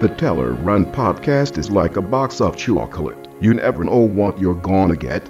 The 0.00 0.08
Teller 0.08 0.52
Run 0.52 0.86
podcast 0.86 1.58
is 1.58 1.70
like 1.70 1.98
a 1.98 2.00
box 2.00 2.40
of 2.40 2.56
chocolate. 2.56 3.28
You 3.42 3.52
never 3.52 3.84
know 3.84 3.98
what 3.98 4.40
you're 4.40 4.54
gonna 4.54 4.96
get. 4.96 5.28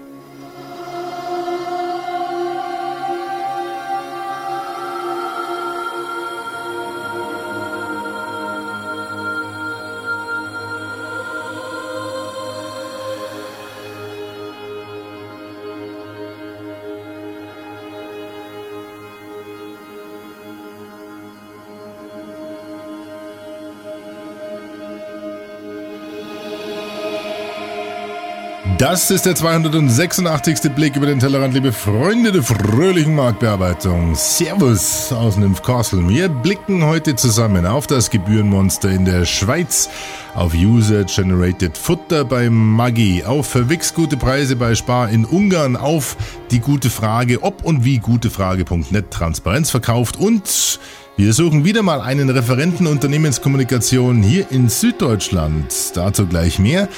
Das 28.80 29.11
ist 29.11 29.27
der 29.27 29.34
286. 29.34 30.73
Blick 30.75 30.97
über 30.97 31.05
den 31.05 31.19
Tellerrand, 31.19 31.52
liebe 31.52 31.71
Freunde 31.71 32.33
der 32.33 32.43
fröhlichen 32.43 33.15
Marktbearbeitung. 33.15 34.15
Servus 34.15 35.12
aus 35.12 35.37
Nymphcastle. 35.37 36.09
Wir 36.09 36.30
blicken 36.30 36.83
heute 36.87 37.15
zusammen 37.15 37.66
auf 37.66 37.87
das 37.87 38.09
Gebührenmonster 38.09 38.88
in 38.88 39.05
der 39.05 39.27
Schweiz, 39.27 39.91
auf 40.35 40.55
User-Generated 40.55 41.77
Futter 41.77 42.24
bei 42.24 42.48
Maggi, 42.48 43.23
auf 43.23 43.48
verwix 43.48 43.93
gute 43.93 44.16
Preise 44.16 44.57
bei 44.57 44.74
Spar 44.74 45.10
in 45.10 45.26
Ungarn, 45.26 45.76
auf 45.76 46.16
die 46.51 46.60
gute 46.60 46.88
Frage, 46.88 47.43
ob 47.43 47.63
und 47.63 47.85
wie 47.85 47.99
gutefrage.net 47.99 49.10
Transparenz 49.10 49.71
verkauft 49.71 50.16
und 50.16 50.80
wir 51.21 51.35
suchen 51.35 51.66
wieder 51.66 51.82
mal 51.82 52.01
einen 52.01 52.30
Referenten 52.30 52.87
Unternehmenskommunikation 52.87 54.23
hier 54.23 54.51
in 54.51 54.71
Süddeutschland. 54.71 55.93
Dazu 55.93 56.26
gleich 56.26 56.59
mehr. 56.59 56.88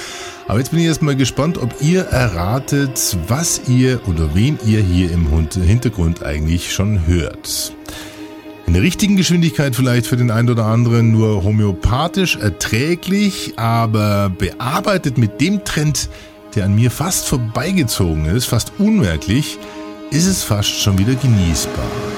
Aber 0.46 0.60
jetzt 0.60 0.70
bin 0.70 0.78
ich 0.78 0.86
erstmal 0.86 1.16
gespannt, 1.16 1.58
ob 1.58 1.74
ihr 1.82 2.02
erratet, 2.02 3.16
was 3.26 3.62
ihr 3.66 4.00
oder 4.06 4.32
wen 4.34 4.60
ihr 4.64 4.80
hier 4.80 5.10
im 5.10 5.26
Hintergrund 5.60 6.22
eigentlich 6.22 6.72
schon 6.72 7.04
hört. 7.04 7.74
In 8.68 8.74
der 8.74 8.82
richtigen 8.82 9.16
Geschwindigkeit 9.16 9.74
vielleicht 9.74 10.06
für 10.06 10.16
den 10.16 10.30
einen 10.30 10.50
oder 10.50 10.66
anderen 10.66 11.10
nur 11.10 11.42
homöopathisch 11.42 12.36
erträglich, 12.36 13.54
aber 13.56 14.30
bearbeitet 14.30 15.18
mit 15.18 15.40
dem 15.40 15.64
Trend, 15.64 16.08
der 16.54 16.66
an 16.66 16.76
mir 16.76 16.92
fast 16.92 17.26
vorbeigezogen 17.26 18.26
ist, 18.26 18.44
fast 18.44 18.72
unmerklich, 18.78 19.58
ist 20.12 20.26
es 20.26 20.44
fast 20.44 20.80
schon 20.80 20.96
wieder 20.96 21.16
genießbar. 21.16 22.11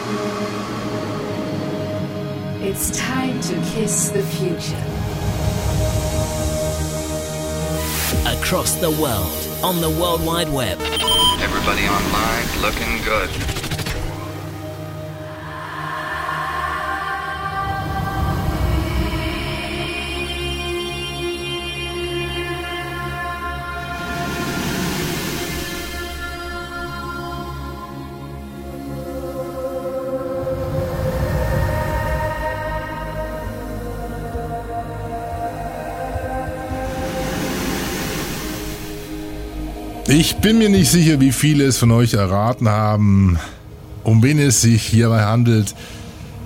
It's 2.76 2.90
time 2.98 3.40
to 3.42 3.54
kiss 3.70 4.08
the 4.08 4.20
future. 4.20 4.74
Across 8.36 8.74
the 8.80 8.90
world, 8.90 9.62
on 9.62 9.80
the 9.80 9.88
World 9.88 10.26
Wide 10.26 10.52
Web. 10.52 10.80
Everybody 10.80 11.86
online 11.86 12.62
looking 12.62 13.00
good. 13.04 13.63
Ich 40.06 40.36
bin 40.36 40.58
mir 40.58 40.68
nicht 40.68 40.90
sicher, 40.90 41.18
wie 41.18 41.32
viele 41.32 41.64
es 41.64 41.78
von 41.78 41.90
euch 41.90 42.12
erraten 42.12 42.68
haben, 42.68 43.38
um 44.02 44.22
wen 44.22 44.38
es 44.38 44.60
sich 44.60 44.82
hierbei 44.82 45.22
handelt. 45.22 45.74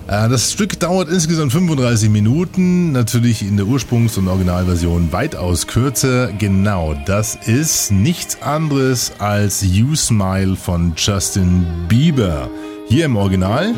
Äh, 0.07 0.29
das 0.29 0.53
Stück 0.53 0.79
dauert 0.79 1.09
insgesamt 1.09 1.51
35 1.51 2.09
Minuten, 2.09 2.93
natürlich 2.93 3.41
in 3.41 3.57
der 3.57 3.65
Ursprungs- 3.65 4.17
und 4.17 4.29
Originalversion 4.29 5.11
weitaus 5.11 5.67
kürzer. 5.67 6.31
Genau, 6.31 6.95
das 7.05 7.35
ist 7.35 7.91
nichts 7.91 8.41
anderes 8.41 9.11
als 9.19 9.61
You 9.61 9.93
Smile 9.93 10.55
von 10.55 10.93
Justin 10.95 11.65
Bieber. 11.89 12.49
Hier 12.87 13.05
im 13.05 13.17
Original. 13.17 13.73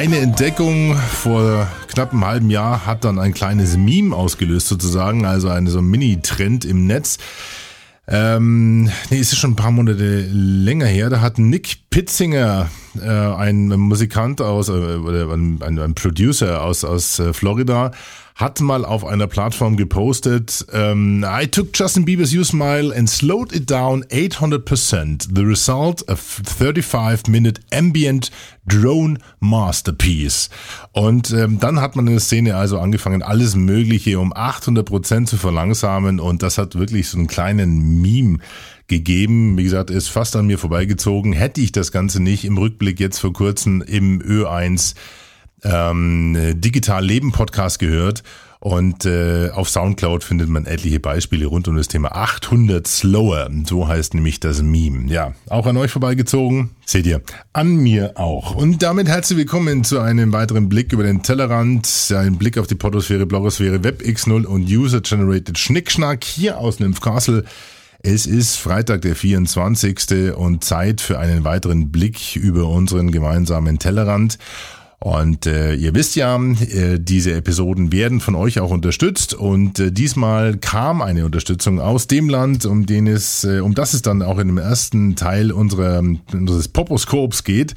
Eine 0.00 0.16
Entdeckung 0.16 0.96
vor 0.96 1.68
knapp 1.88 2.12
einem 2.12 2.24
halben 2.24 2.48
Jahr 2.48 2.86
hat 2.86 3.04
dann 3.04 3.18
ein 3.18 3.34
kleines 3.34 3.76
Meme 3.76 4.16
ausgelöst 4.16 4.66
sozusagen, 4.66 5.26
also 5.26 5.50
eine 5.50 5.68
so 5.68 5.82
Mini-Trend 5.82 6.64
im 6.64 6.86
Netz. 6.86 7.18
Ähm, 8.08 8.84
nee, 9.10 9.18
es 9.18 9.34
ist 9.34 9.36
schon 9.36 9.50
ein 9.50 9.56
paar 9.56 9.72
Monate 9.72 10.26
länger 10.32 10.86
her. 10.86 11.10
Da 11.10 11.20
hat 11.20 11.38
Nick 11.38 11.90
Pitzinger, 11.90 12.70
äh, 12.98 13.10
ein 13.10 13.66
Musikant 13.66 14.40
aus, 14.40 14.70
äh, 14.70 14.72
oder 14.72 15.30
ein, 15.34 15.60
ein, 15.60 15.94
Producer 15.94 16.64
aus, 16.64 16.82
aus 16.82 17.18
äh, 17.18 17.34
Florida, 17.34 17.90
hat 18.40 18.60
mal 18.60 18.86
auf 18.86 19.04
einer 19.04 19.26
Plattform 19.26 19.76
gepostet, 19.76 20.64
um, 20.72 21.24
I 21.24 21.46
took 21.46 21.68
Justin 21.74 22.06
Bieber's 22.06 22.32
You 22.32 22.42
Smile 22.42 22.94
and 22.96 23.08
slowed 23.08 23.52
it 23.52 23.70
down 23.70 24.02
800%. 24.04 25.28
The 25.34 25.42
result, 25.42 26.08
a 26.08 26.14
35-minute 26.14 27.60
ambient 27.70 28.30
drone 28.66 29.18
masterpiece. 29.40 30.48
Und 30.92 31.32
ähm, 31.32 31.58
dann 31.60 31.82
hat 31.82 31.96
man 31.96 32.06
in 32.06 32.14
der 32.14 32.20
Szene 32.20 32.56
also 32.56 32.78
angefangen, 32.78 33.22
alles 33.22 33.56
Mögliche 33.56 34.18
um 34.18 34.32
800% 34.32 35.26
zu 35.26 35.36
verlangsamen 35.36 36.18
und 36.18 36.42
das 36.42 36.56
hat 36.56 36.76
wirklich 36.76 37.08
so 37.08 37.18
einen 37.18 37.26
kleinen 37.26 38.00
Meme 38.00 38.38
gegeben. 38.86 39.58
Wie 39.58 39.64
gesagt, 39.64 39.90
ist 39.90 40.08
fast 40.08 40.34
an 40.34 40.46
mir 40.46 40.58
vorbeigezogen. 40.58 41.34
Hätte 41.34 41.60
ich 41.60 41.72
das 41.72 41.92
Ganze 41.92 42.22
nicht 42.22 42.46
im 42.46 42.56
Rückblick 42.56 43.00
jetzt 43.00 43.18
vor 43.18 43.32
kurzem 43.34 43.82
im 43.82 44.20
Ö1 44.22 44.94
ähm, 45.64 46.36
Digital 46.60 47.04
Leben 47.04 47.32
Podcast 47.32 47.78
gehört 47.78 48.22
und 48.62 49.06
äh, 49.06 49.48
auf 49.54 49.70
Soundcloud 49.70 50.22
findet 50.22 50.50
man 50.50 50.66
etliche 50.66 51.00
Beispiele 51.00 51.46
rund 51.46 51.66
um 51.66 51.76
das 51.76 51.88
Thema 51.88 52.12
800 52.12 52.86
Slower. 52.86 53.48
So 53.66 53.88
heißt 53.88 54.12
nämlich 54.12 54.38
das 54.38 54.60
Meme. 54.60 55.10
Ja, 55.10 55.32
auch 55.48 55.66
an 55.66 55.78
euch 55.78 55.90
vorbeigezogen. 55.90 56.70
Seht 56.84 57.06
ihr, 57.06 57.22
an 57.54 57.76
mir 57.76 58.18
auch. 58.18 58.54
Und 58.54 58.82
damit 58.82 59.08
herzlich 59.08 59.38
willkommen 59.38 59.82
zu 59.82 59.98
einem 60.00 60.34
weiteren 60.34 60.68
Blick 60.68 60.92
über 60.92 61.04
den 61.04 61.22
Tellerrand. 61.22 62.12
Ein 62.14 62.36
Blick 62.36 62.58
auf 62.58 62.66
die 62.66 62.74
Podosphäre, 62.74 63.24
Blogosphäre, 63.24 63.78
WebX0 63.78 64.44
und 64.44 64.68
User-Generated 64.68 65.56
Schnickschnack 65.56 66.22
hier 66.22 66.58
aus 66.58 66.80
Nymphcastle. 66.80 67.44
Es 68.02 68.26
ist 68.26 68.56
Freitag, 68.56 69.02
der 69.02 69.16
24. 69.16 70.34
und 70.36 70.64
Zeit 70.64 71.00
für 71.00 71.18
einen 71.18 71.44
weiteren 71.44 71.90
Blick 71.90 72.36
über 72.36 72.66
unseren 72.66 73.10
gemeinsamen 73.10 73.78
Tellerrand. 73.78 74.38
Und 75.02 75.46
äh, 75.46 75.72
ihr 75.74 75.94
wisst 75.94 76.14
ja, 76.14 76.36
äh, 76.36 76.98
diese 76.98 77.32
Episoden 77.32 77.90
werden 77.90 78.20
von 78.20 78.34
euch 78.34 78.60
auch 78.60 78.70
unterstützt 78.70 79.32
und 79.32 79.78
äh, 79.78 79.90
diesmal 79.90 80.58
kam 80.58 81.00
eine 81.00 81.24
Unterstützung 81.24 81.80
aus 81.80 82.06
dem 82.06 82.28
Land, 82.28 82.66
um 82.66 82.84
den 82.84 83.06
es, 83.06 83.44
äh, 83.44 83.60
um 83.60 83.74
das 83.74 83.94
es 83.94 84.02
dann 84.02 84.20
auch 84.20 84.38
in 84.38 84.48
dem 84.48 84.58
ersten 84.58 85.16
Teil 85.16 85.52
unserer, 85.52 86.02
unseres 86.32 86.68
Poposkops 86.68 87.44
geht. 87.44 87.74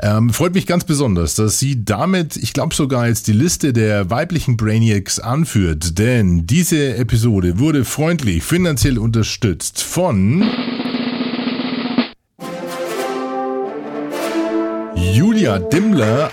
Ähm, 0.00 0.30
freut 0.30 0.54
mich 0.54 0.66
ganz 0.66 0.84
besonders, 0.84 1.34
dass 1.34 1.58
sie 1.58 1.84
damit, 1.84 2.36
ich 2.36 2.54
glaube 2.54 2.74
sogar 2.74 3.06
jetzt 3.06 3.26
die 3.26 3.32
Liste 3.32 3.74
der 3.74 4.08
weiblichen 4.08 4.56
Brainiacs 4.56 5.18
anführt, 5.18 5.98
denn 5.98 6.46
diese 6.46 6.96
Episode 6.96 7.58
wurde 7.58 7.84
freundlich 7.84 8.42
finanziell 8.42 8.96
unterstützt 8.98 9.82
von 9.82 10.42
Julia 14.96 15.58
Dimmler 15.58 16.30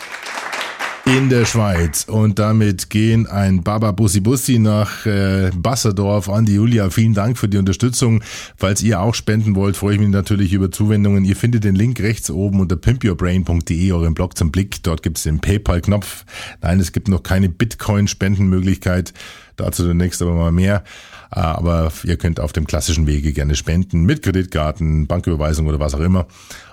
in 1.06 1.30
der 1.30 1.46
Schweiz. 1.46 2.06
Und 2.06 2.40
damit 2.40 2.90
gehen 2.90 3.28
ein 3.28 3.62
Baba 3.64 3.92
Bussi 3.92 4.22
Bussi 4.22 4.58
nach 4.60 5.06
äh, 5.06 5.52
Basserdorf 5.56 6.30
an 6.30 6.46
die 6.46 6.56
Julia. 6.56 6.90
Vielen 6.90 7.14
Dank 7.14 7.38
für 7.38 7.50
die 7.50 7.58
Unterstützung. 7.58 8.24
Falls 8.56 8.82
ihr 8.82 9.02
auch 9.02 9.14
spenden 9.14 9.56
wollt, 9.56 9.76
freue 9.76 9.96
ich 9.96 10.00
mich 10.00 10.10
natürlich 10.10 10.54
über 10.54 10.72
Zuwendungen. 10.72 11.26
Ihr 11.26 11.36
findet 11.36 11.66
den 11.66 11.76
Link 11.76 12.00
rechts 12.00 12.32
oben 12.32 12.62
unter 12.62 12.78
pimpyourbrain.de, 12.78 13.92
euren 13.92 14.14
Blog 14.14 14.38
zum 14.38 14.52
Blick. 14.52 14.82
Dort 14.84 15.04
gibt 15.04 15.18
es 15.18 15.24
den 15.24 15.40
PayPal-Knopf. 15.40 16.26
Nein, 16.62 16.80
es 16.80 16.94
gibt 16.94 17.10
noch 17.10 17.24
keine 17.24 17.50
Bitcoin-Spendenmöglichkeit. 17.50 19.14
Dazu 19.58 19.86
demnächst 19.86 20.22
aber 20.22 20.34
mal 20.34 20.52
mehr. 20.52 20.84
Äh, 21.32 21.40
aber 21.40 21.92
ihr 22.06 22.18
könnt 22.18 22.40
auf 22.40 22.54
dem 22.54 22.66
klassischen 22.66 23.08
Wege 23.08 23.34
gerne 23.34 23.56
spenden 23.56 24.04
mit 24.06 24.22
Kreditkarten, 24.22 25.08
Banküberweisung 25.08 25.68
oder 25.68 25.80
was 25.80 25.96
auch 25.96 26.00
immer. 26.00 26.28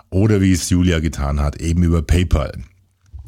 Oder 0.08 0.40
wie 0.40 0.52
es 0.52 0.70
Julia 0.70 1.00
getan 1.00 1.40
hat, 1.40 1.60
eben 1.60 1.82
über 1.82 2.02
PayPal. 2.02 2.52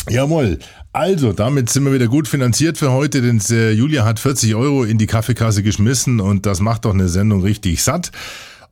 Jawohl. 0.08 0.58
Also, 0.93 1.32
damit 1.32 1.70
sind 1.70 1.84
wir 1.84 1.93
wieder 1.93 2.08
gut 2.08 2.28
finanziert 2.28 2.76
für 2.76 2.93
heute, 2.93 3.22
denn 3.22 3.40
äh, 3.50 3.72
Julia 3.72 4.04
hat 4.04 4.19
40 4.19 4.54
Euro 4.54 4.84
in 4.84 4.99
die 4.99 5.06
Kaffeekasse 5.06 5.62
geschmissen 5.62 6.20
und 6.20 6.44
das 6.44 6.60
macht 6.60 6.84
doch 6.84 6.93
eine 6.93 7.08
Sendung 7.08 7.43
richtig 7.43 7.82
satt. 7.82 8.10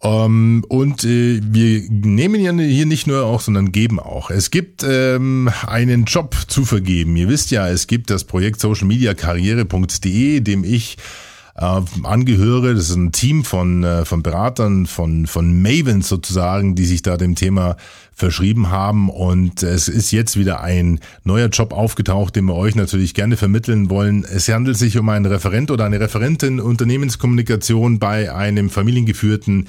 Ähm, 0.03 0.65
und 0.69 1.05
äh, 1.05 1.41
wir 1.43 1.82
nehmen 1.91 2.41
ja 2.41 2.53
hier 2.53 2.87
nicht 2.87 3.06
nur 3.06 3.25
auch, 3.25 3.41
sondern 3.41 3.71
geben 3.71 4.00
auch. 4.00 4.31
Es 4.31 4.50
gibt 4.50 4.82
ähm, 4.82 5.50
einen 5.67 6.05
Job 6.05 6.37
zu 6.49 6.65
vergeben. 6.65 7.17
Ihr 7.17 7.29
wisst 7.29 7.50
ja, 7.50 7.69
es 7.69 7.87
gibt 7.87 8.11
das 8.11 8.25
Projekt 8.25 8.61
socialmediakarriere.de, 8.61 10.41
dem 10.41 10.65
ich 10.65 10.97
äh, 11.61 11.81
angehöre. 12.05 12.75
Das 12.75 12.89
ist 12.89 12.97
ein 12.97 13.12
Team 13.12 13.45
von, 13.45 13.85
äh, 13.85 14.05
von 14.05 14.23
Beratern, 14.23 14.87
von, 14.87 15.27
von 15.27 15.61
Mavens 15.61 16.09
sozusagen, 16.09 16.75
die 16.75 16.87
sich 16.87 17.03
da 17.03 17.17
dem 17.17 17.35
Thema 17.35 17.77
verschrieben 18.15 18.71
haben. 18.71 19.09
Und 19.09 19.62
es 19.62 19.89
ist 19.89 20.11
jetzt 20.11 20.39
wieder 20.39 20.62
ein 20.62 21.01
neuer 21.25 21.49
Job 21.49 21.73
aufgetaucht, 21.73 22.35
den 22.37 22.47
wir 22.47 22.55
euch 22.55 22.75
natürlich 22.75 23.15
gerne 23.15 23.37
vermitteln 23.37 23.91
wollen. 23.91 24.25
Es 24.25 24.49
handelt 24.49 24.77
sich 24.77 24.99
um 24.99 25.09
einen 25.09 25.27
Referent 25.27 25.71
oder 25.71 25.85
eine 25.85 26.01
Referentin 26.01 26.61
Unternehmenskommunikation 26.61 27.99
bei 27.99 28.33
einem 28.35 28.71
familiengeführten 28.71 29.69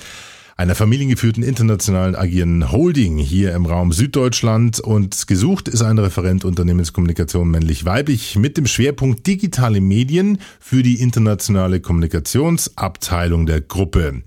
einer 0.58 0.76
familiengeführten 0.76 1.44
internationalen 1.44 2.16
agierenden 2.16 2.72
Holding 2.72 3.18
hier 3.18 3.54
im 3.54 3.66
Raum 3.66 3.92
Süddeutschland 3.92 4.80
und 4.80 5.28
gesucht 5.28 5.68
ist 5.68 5.82
ein 5.82 5.98
Referent 5.98 6.46
Unternehmenskommunikation 6.46 7.50
männlich-weiblich 7.50 8.36
mit 8.36 8.58
dem 8.58 8.68
Schwerpunkt 8.68 9.26
digitale 9.28 9.82
Medien 9.82 10.40
für 10.60 10.84
die 10.84 11.02
internationale 11.02 11.80
Kommunikationsabteilung 11.80 13.46
der 13.46 13.62
Gruppe. 13.62 14.24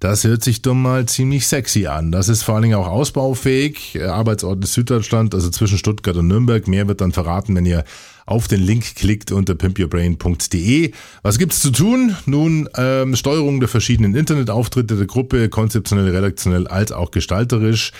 Das 0.00 0.22
hört 0.22 0.44
sich 0.44 0.62
doch 0.62 0.74
mal 0.74 1.06
ziemlich 1.06 1.48
sexy 1.48 1.86
an. 1.88 2.12
Das 2.12 2.28
ist 2.28 2.44
vor 2.44 2.54
allen 2.54 2.62
Dingen 2.62 2.78
auch 2.78 2.86
ausbaufähig. 2.86 3.98
Arbeitsort 4.00 4.62
ist 4.62 4.74
Süddeutschland, 4.74 5.34
also 5.34 5.50
zwischen 5.50 5.76
Stuttgart 5.76 6.16
und 6.16 6.28
Nürnberg. 6.28 6.68
Mehr 6.68 6.86
wird 6.86 7.00
dann 7.00 7.12
verraten, 7.12 7.56
wenn 7.56 7.66
ihr 7.66 7.84
auf 8.28 8.46
den 8.46 8.60
Link 8.60 8.94
klickt 8.94 9.32
unter 9.32 9.54
pimpyourbrain.de. 9.54 10.92
Was 11.22 11.38
gibt's 11.38 11.60
zu 11.60 11.70
tun? 11.70 12.14
Nun, 12.26 12.68
ähm, 12.76 13.16
Steuerung 13.16 13.58
der 13.58 13.70
verschiedenen 13.70 14.14
Internetauftritte 14.14 14.96
der 14.96 15.06
Gruppe, 15.06 15.48
konzeptionell, 15.48 16.14
redaktionell 16.14 16.66
als 16.66 16.92
auch 16.92 17.10
gestalterisch. 17.10 17.92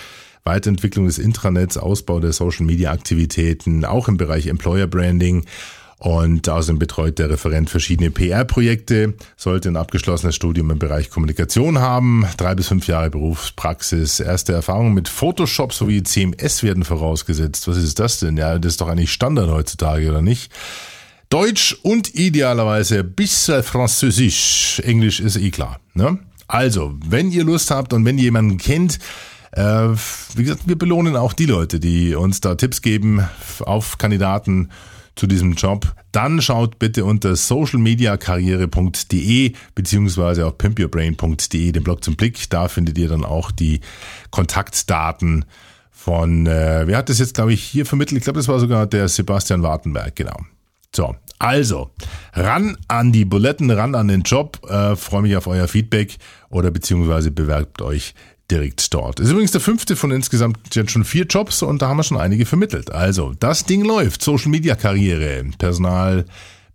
Weiterentwicklung 0.44 1.06
des 1.06 1.18
Intranets, 1.18 1.78
Ausbau 1.78 2.20
der 2.20 2.34
Social 2.34 2.66
Media 2.66 2.92
Aktivitäten, 2.92 3.86
auch 3.86 4.08
im 4.08 4.18
Bereich 4.18 4.48
Employer 4.48 4.86
Branding. 4.86 5.46
Und 5.98 6.48
außerdem 6.48 6.78
betreut 6.78 7.18
der 7.18 7.28
Referent 7.28 7.70
verschiedene 7.70 8.12
PR-Projekte, 8.12 9.14
sollte 9.36 9.68
ein 9.68 9.76
abgeschlossenes 9.76 10.36
Studium 10.36 10.70
im 10.70 10.78
Bereich 10.78 11.10
Kommunikation 11.10 11.80
haben, 11.80 12.24
drei 12.36 12.54
bis 12.54 12.68
fünf 12.68 12.86
Jahre 12.86 13.10
Berufspraxis, 13.10 14.20
erste 14.20 14.52
Erfahrungen 14.52 14.94
mit 14.94 15.08
Photoshop 15.08 15.72
sowie 15.72 16.04
CMS 16.04 16.62
werden 16.62 16.84
vorausgesetzt. 16.84 17.66
Was 17.66 17.78
ist 17.78 17.98
das 17.98 18.20
denn? 18.20 18.36
Ja, 18.36 18.58
das 18.60 18.74
ist 18.74 18.80
doch 18.80 18.88
eigentlich 18.88 19.12
Standard 19.12 19.50
heutzutage, 19.50 20.08
oder 20.08 20.22
nicht? 20.22 20.52
Deutsch 21.30 21.76
und 21.82 22.14
idealerweise 22.14 23.02
bis 23.02 23.50
Französisch. 23.62 24.80
Englisch 24.84 25.18
ist 25.18 25.36
eh 25.36 25.50
klar. 25.50 25.80
Ne? 25.94 26.18
Also, 26.46 26.94
wenn 27.04 27.30
ihr 27.32 27.44
Lust 27.44 27.72
habt 27.72 27.92
und 27.92 28.04
wenn 28.04 28.18
ihr 28.18 28.24
jemanden 28.24 28.56
kennt, 28.56 29.00
äh, 29.52 29.88
wie 30.34 30.44
gesagt, 30.44 30.62
wir 30.66 30.78
belohnen 30.78 31.16
auch 31.16 31.32
die 31.32 31.46
Leute, 31.46 31.80
die 31.80 32.14
uns 32.14 32.40
da 32.40 32.54
Tipps 32.54 32.82
geben 32.82 33.28
auf 33.60 33.98
Kandidaten 33.98 34.70
zu 35.18 35.26
diesem 35.26 35.54
Job, 35.54 35.96
dann 36.12 36.40
schaut 36.40 36.78
bitte 36.78 37.04
unter 37.04 37.34
socialmediakarriere.de 37.34 39.52
beziehungsweise 39.74 40.46
auf 40.46 40.56
pimpyourbrain.de, 40.56 41.72
den 41.72 41.82
Blog 41.82 42.04
zum 42.04 42.14
Blick. 42.16 42.48
Da 42.50 42.68
findet 42.68 42.96
ihr 42.98 43.08
dann 43.08 43.24
auch 43.24 43.50
die 43.50 43.80
Kontaktdaten 44.30 45.44
von, 45.90 46.46
äh, 46.46 46.84
wer 46.86 46.96
hat 46.96 47.08
das 47.08 47.18
jetzt, 47.18 47.34
glaube 47.34 47.52
ich, 47.52 47.60
hier 47.62 47.84
vermittelt? 47.84 48.18
Ich 48.18 48.24
glaube, 48.24 48.38
das 48.38 48.46
war 48.46 48.60
sogar 48.60 48.86
der 48.86 49.08
Sebastian 49.08 49.62
Wartenberg, 49.62 50.14
genau. 50.14 50.36
So, 50.94 51.16
also, 51.38 51.90
ran 52.32 52.76
an 52.86 53.12
die 53.12 53.24
Buletten, 53.24 53.70
ran 53.70 53.94
an 53.94 54.08
den 54.08 54.22
Job. 54.22 54.60
Äh, 54.68 54.96
Freue 54.96 55.22
mich 55.22 55.36
auf 55.36 55.46
euer 55.46 55.68
Feedback 55.68 56.16
oder 56.48 56.70
beziehungsweise 56.70 57.30
bewerbt 57.30 57.82
euch 57.82 58.14
direkt 58.50 58.92
dort. 58.94 59.20
Ist 59.20 59.30
übrigens 59.30 59.52
der 59.52 59.60
fünfte 59.60 59.96
von 59.96 60.10
insgesamt 60.10 60.74
jetzt 60.74 60.90
schon 60.90 61.04
vier 61.04 61.24
Jobs 61.24 61.62
und 61.62 61.82
da 61.82 61.88
haben 61.88 61.98
wir 61.98 62.02
schon 62.02 62.18
einige 62.18 62.46
vermittelt. 62.46 62.90
Also, 62.90 63.34
das 63.38 63.64
Ding 63.64 63.84
läuft. 63.84 64.22
Social 64.22 64.50
Media 64.50 64.74
Karriere, 64.74 65.44
Personal, 65.58 66.24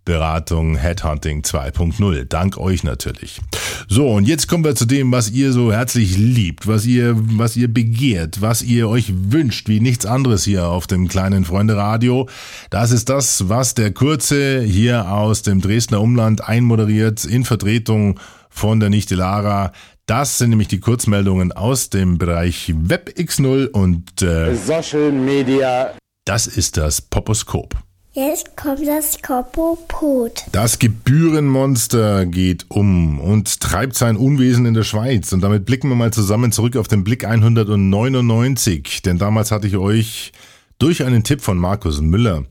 Beratung, 0.04 0.76
Headhunting 0.76 1.40
2.0. 1.40 2.24
Dank 2.24 2.58
euch 2.58 2.84
natürlich. 2.84 3.40
So, 3.88 4.10
und 4.10 4.28
jetzt 4.28 4.48
kommen 4.48 4.62
wir 4.62 4.74
zu 4.74 4.84
dem, 4.84 5.10
was 5.12 5.30
ihr 5.30 5.52
so 5.52 5.72
herzlich 5.72 6.18
liebt, 6.18 6.66
was 6.66 6.84
ihr, 6.84 7.14
was 7.16 7.56
ihr 7.56 7.72
begehrt, 7.72 8.42
was 8.42 8.60
ihr 8.62 8.88
euch 8.88 9.12
wünscht, 9.16 9.68
wie 9.68 9.80
nichts 9.80 10.04
anderes 10.04 10.44
hier 10.44 10.68
auf 10.68 10.86
dem 10.86 11.08
kleinen 11.08 11.46
Freunde 11.46 11.76
Radio. 11.76 12.28
Das 12.68 12.90
ist 12.90 13.08
das, 13.08 13.48
was 13.48 13.74
der 13.74 13.92
Kurze 13.92 14.60
hier 14.60 15.10
aus 15.10 15.40
dem 15.40 15.62
Dresdner 15.62 16.02
Umland 16.02 16.46
einmoderiert 16.46 17.24
in 17.24 17.44
Vertretung 17.44 18.20
von 18.50 18.80
der 18.80 18.90
Nichte 18.90 19.14
Lara. 19.14 19.72
Das 20.06 20.36
sind 20.36 20.50
nämlich 20.50 20.68
die 20.68 20.80
Kurzmeldungen 20.80 21.52
aus 21.52 21.88
dem 21.88 22.18
Bereich 22.18 22.74
WebX0 22.76 23.68
und 23.68 24.20
äh, 24.20 24.54
Social 24.54 25.10
Media. 25.12 25.94
Das 26.26 26.46
ist 26.46 26.76
das 26.76 27.00
Poposkop. 27.00 27.74
Jetzt 28.12 28.54
kommt 28.54 28.86
das 28.86 29.22
Kopopot. 29.22 30.44
Das 30.52 30.78
Gebührenmonster 30.78 32.26
geht 32.26 32.66
um 32.68 33.18
und 33.18 33.60
treibt 33.60 33.96
sein 33.96 34.16
Unwesen 34.18 34.66
in 34.66 34.74
der 34.74 34.84
Schweiz. 34.84 35.32
Und 35.32 35.40
damit 35.40 35.64
blicken 35.64 35.88
wir 35.88 35.96
mal 35.96 36.12
zusammen 36.12 36.52
zurück 36.52 36.76
auf 36.76 36.86
den 36.86 37.02
Blick 37.02 37.24
199. 37.24 39.00
Denn 39.00 39.16
damals 39.16 39.50
hatte 39.50 39.66
ich 39.66 39.78
euch 39.78 40.32
durch 40.78 41.02
einen 41.02 41.24
Tipp 41.24 41.40
von 41.40 41.56
Markus 41.56 42.02
Müller 42.02 42.44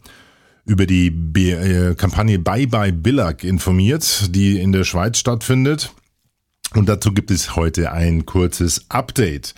über 0.66 0.88
die 0.88 1.08
äh, 1.08 1.94
Kampagne 1.94 2.40
Bye 2.40 2.66
Bye 2.66 2.94
Billag 2.94 3.44
informiert, 3.44 4.36
die 4.36 4.60
in 4.60 4.72
der 4.72 4.86
Schweiz 4.86 5.20
stattfindet. 5.20 5.94
Und 6.76 6.90
dazu 6.90 7.14
gibt 7.14 7.32
es 7.32 7.56
heute 7.56 7.92
ein 7.92 8.26
kurzes 8.26 8.86
Update. 8.90 9.54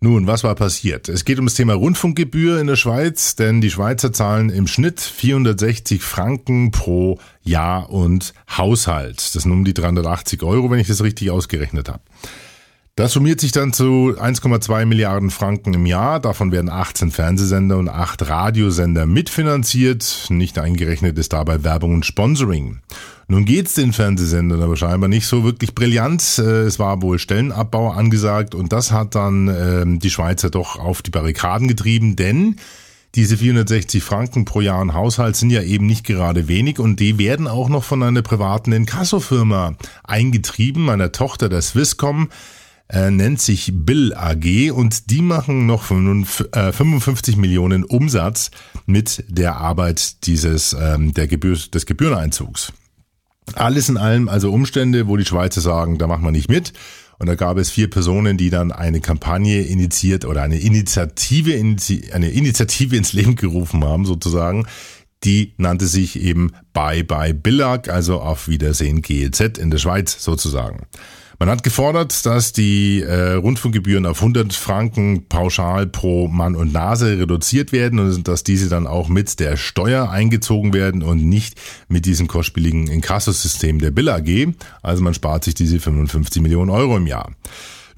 Nun, 0.00 0.28
was 0.28 0.44
war 0.44 0.54
passiert? 0.54 1.08
Es 1.08 1.24
geht 1.24 1.40
um 1.40 1.46
das 1.46 1.54
Thema 1.54 1.74
Rundfunkgebühr 1.74 2.60
in 2.60 2.68
der 2.68 2.76
Schweiz, 2.76 3.34
denn 3.34 3.60
die 3.60 3.70
Schweizer 3.70 4.12
zahlen 4.12 4.48
im 4.48 4.68
Schnitt 4.68 5.00
460 5.00 6.02
Franken 6.02 6.70
pro 6.70 7.18
Jahr 7.42 7.90
und 7.90 8.32
Haushalt. 8.56 9.34
Das 9.34 9.42
sind 9.42 9.50
um 9.50 9.64
die 9.64 9.74
380 9.74 10.44
Euro, 10.44 10.70
wenn 10.70 10.78
ich 10.78 10.86
das 10.86 11.02
richtig 11.02 11.32
ausgerechnet 11.32 11.88
habe. 11.88 12.02
Das 12.94 13.12
summiert 13.12 13.40
sich 13.40 13.50
dann 13.50 13.72
zu 13.72 14.14
1,2 14.16 14.84
Milliarden 14.84 15.30
Franken 15.30 15.74
im 15.74 15.86
Jahr. 15.86 16.20
Davon 16.20 16.52
werden 16.52 16.70
18 16.70 17.10
Fernsehsender 17.10 17.76
und 17.76 17.88
8 17.88 18.28
Radiosender 18.28 19.06
mitfinanziert. 19.06 20.26
Nicht 20.30 20.58
eingerechnet 20.58 21.18
ist 21.18 21.32
dabei 21.32 21.64
Werbung 21.64 21.94
und 21.94 22.06
Sponsoring. 22.06 22.80
Nun 23.30 23.44
geht's 23.44 23.74
den 23.74 23.92
Fernsehsendern 23.92 24.62
aber 24.62 24.78
scheinbar 24.78 25.08
nicht 25.08 25.26
so 25.26 25.44
wirklich 25.44 25.74
brillant. 25.74 26.38
Äh, 26.38 26.62
es 26.62 26.78
war 26.78 27.02
wohl 27.02 27.18
Stellenabbau 27.18 27.90
angesagt 27.90 28.54
und 28.54 28.72
das 28.72 28.90
hat 28.90 29.14
dann 29.14 29.48
ähm, 29.48 29.98
die 29.98 30.08
Schweizer 30.10 30.48
doch 30.48 30.78
auf 30.78 31.02
die 31.02 31.10
Barrikaden 31.10 31.68
getrieben, 31.68 32.16
denn 32.16 32.56
diese 33.14 33.36
460 33.36 34.02
Franken 34.02 34.46
pro 34.46 34.62
Jahr 34.62 34.80
und 34.80 34.94
Haushalt 34.94 35.36
sind 35.36 35.50
ja 35.50 35.62
eben 35.62 35.86
nicht 35.86 36.06
gerade 36.06 36.48
wenig 36.48 36.78
und 36.78 37.00
die 37.00 37.18
werden 37.18 37.48
auch 37.48 37.68
noch 37.68 37.84
von 37.84 38.02
einer 38.02 38.22
privaten 38.22 38.72
Inkassofirma 38.72 39.74
eingetrieben, 40.04 40.88
einer 40.88 41.12
Tochter 41.12 41.50
der 41.50 41.60
Swisscom 41.60 42.30
äh, 42.88 43.10
nennt 43.10 43.42
sich 43.42 43.72
Bill 43.74 44.14
AG 44.14 44.72
und 44.72 45.10
die 45.10 45.20
machen 45.20 45.66
noch 45.66 45.82
55 45.82 47.36
äh, 47.36 47.38
Millionen 47.38 47.84
Umsatz 47.84 48.50
mit 48.86 49.24
der 49.28 49.56
Arbeit 49.56 50.26
dieses 50.26 50.72
ähm, 50.72 51.12
der 51.12 51.26
Gebühr, 51.28 51.58
des 51.58 51.84
Gebühreneinzugs. 51.84 52.72
Alles 53.54 53.88
in 53.88 53.96
allem 53.96 54.28
also 54.28 54.52
Umstände, 54.52 55.08
wo 55.08 55.16
die 55.16 55.24
Schweizer 55.24 55.60
sagen, 55.60 55.98
da 55.98 56.06
machen 56.06 56.24
wir 56.24 56.30
nicht 56.30 56.50
mit. 56.50 56.72
Und 57.18 57.26
da 57.26 57.34
gab 57.34 57.58
es 57.58 57.70
vier 57.70 57.90
Personen, 57.90 58.36
die 58.36 58.48
dann 58.48 58.70
eine 58.70 59.00
Kampagne 59.00 59.62
initiiert 59.62 60.24
oder 60.24 60.42
eine 60.42 60.58
Initiative, 60.58 61.52
eine 62.12 62.30
Initiative 62.30 62.96
ins 62.96 63.12
Leben 63.12 63.34
gerufen 63.34 63.84
haben, 63.84 64.04
sozusagen. 64.04 64.66
Die 65.24 65.54
nannte 65.56 65.88
sich 65.88 66.20
eben 66.20 66.52
Bye 66.72 67.02
Bye 67.02 67.34
Billag, 67.34 67.88
also 67.88 68.20
auf 68.20 68.46
Wiedersehen 68.46 69.02
GEZ 69.02 69.58
in 69.58 69.70
der 69.70 69.78
Schweiz 69.78 70.22
sozusagen. 70.22 70.86
Man 71.40 71.50
hat 71.50 71.62
gefordert, 71.62 72.26
dass 72.26 72.52
die 72.52 73.00
äh, 73.00 73.34
Rundfunkgebühren 73.34 74.06
auf 74.06 74.20
100 74.20 74.52
Franken 74.52 75.26
pauschal 75.28 75.86
pro 75.86 76.26
Mann 76.26 76.56
und 76.56 76.72
Nase 76.72 77.16
reduziert 77.16 77.70
werden 77.70 78.00
und 78.00 78.26
dass 78.26 78.42
diese 78.42 78.68
dann 78.68 78.88
auch 78.88 79.08
mit 79.08 79.38
der 79.38 79.56
Steuer 79.56 80.10
eingezogen 80.10 80.74
werden 80.74 81.04
und 81.04 81.24
nicht 81.24 81.54
mit 81.86 82.06
diesem 82.06 82.26
kostspieligen 82.26 82.88
Inkassosystem 82.88 83.78
der 83.78 83.92
Bill 83.92 84.08
AG. 84.08 84.48
Also 84.82 85.04
man 85.04 85.14
spart 85.14 85.44
sich 85.44 85.54
diese 85.54 85.78
55 85.78 86.42
Millionen 86.42 86.70
Euro 86.70 86.96
im 86.96 87.06
Jahr. 87.06 87.30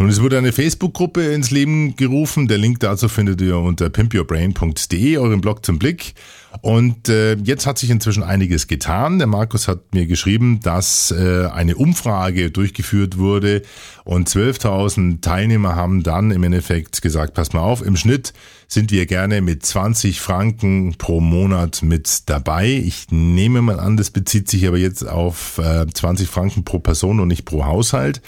Nun, 0.01 0.09
es 0.09 0.23
wurde 0.23 0.39
eine 0.39 0.51
Facebook-Gruppe 0.51 1.35
ins 1.35 1.51
Leben 1.51 1.95
gerufen. 1.95 2.49
Der 2.49 2.57
Link 2.57 2.81
dazu 2.81 3.07
findet 3.07 3.43
ihr 3.43 3.59
unter 3.59 3.91
pimpyourbrain.de, 3.91 5.19
euren 5.19 5.43
Blog 5.43 5.67
zum 5.67 5.79
Blick. 5.79 6.15
Und 6.63 7.11
äh, 7.11 7.35
jetzt 7.35 7.67
hat 7.67 7.77
sich 7.77 7.91
inzwischen 7.91 8.23
einiges 8.23 8.67
getan. 8.67 9.19
Der 9.19 9.27
Markus 9.27 9.69
hat 9.69 9.93
mir 9.93 10.07
geschrieben, 10.07 10.61
dass 10.63 11.11
äh, 11.11 11.49
eine 11.53 11.77
Umfrage 11.77 12.51
durchgeführt 12.51 13.19
wurde 13.19 13.61
und 14.05 14.27
12.000 14.27 15.21
Teilnehmer 15.21 15.77
haben 15.77 16.03
dann 16.03 16.31
im 16.31 16.45
Endeffekt 16.45 17.03
gesagt, 17.03 17.35
pass 17.35 17.53
mal 17.53 17.61
auf, 17.61 17.85
im 17.85 17.97
Schnitt 17.97 18.33
sind 18.69 18.93
wir 18.93 19.05
gerne 19.05 19.43
mit 19.43 19.67
20 19.67 20.19
Franken 20.19 20.95
pro 20.97 21.21
Monat 21.21 21.83
mit 21.83 22.31
dabei. 22.31 22.71
Ich 22.71 23.09
nehme 23.11 23.61
mal 23.61 23.79
an, 23.79 23.99
das 23.99 24.11
bezieht 24.11 24.49
sich 24.49 24.67
aber 24.67 24.79
jetzt 24.79 25.07
auf 25.07 25.59
äh, 25.59 25.87
20 25.87 26.27
Franken 26.27 26.65
pro 26.65 26.79
Person 26.79 27.21
und 27.21 27.29
nicht 27.29 27.45
pro 27.45 27.67
Haushalt. 27.67 28.23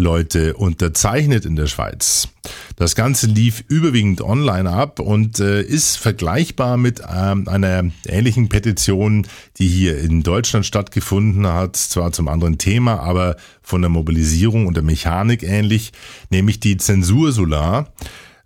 Leute 0.00 0.54
unterzeichnet 0.54 1.44
in 1.44 1.54
der 1.54 1.66
Schweiz. 1.66 2.28
Das 2.76 2.94
Ganze 2.94 3.26
lief 3.26 3.62
überwiegend 3.68 4.22
online 4.22 4.68
ab 4.68 4.98
und 4.98 5.38
äh, 5.38 5.62
ist 5.62 5.96
vergleichbar 5.96 6.76
mit 6.76 7.02
ähm, 7.08 7.46
einer 7.46 7.84
ähnlichen 8.06 8.48
Petition, 8.48 9.26
die 9.58 9.68
hier 9.68 9.98
in 9.98 10.22
Deutschland 10.22 10.64
stattgefunden 10.64 11.46
hat, 11.46 11.76
zwar 11.76 12.12
zum 12.12 12.28
anderen 12.28 12.58
Thema, 12.58 13.00
aber 13.00 13.36
von 13.62 13.82
der 13.82 13.90
Mobilisierung 13.90 14.66
und 14.66 14.74
der 14.74 14.82
Mechanik 14.82 15.42
ähnlich, 15.42 15.92
nämlich 16.30 16.58
die 16.58 16.78
Zensur 16.78 17.32
Solar. 17.32 17.92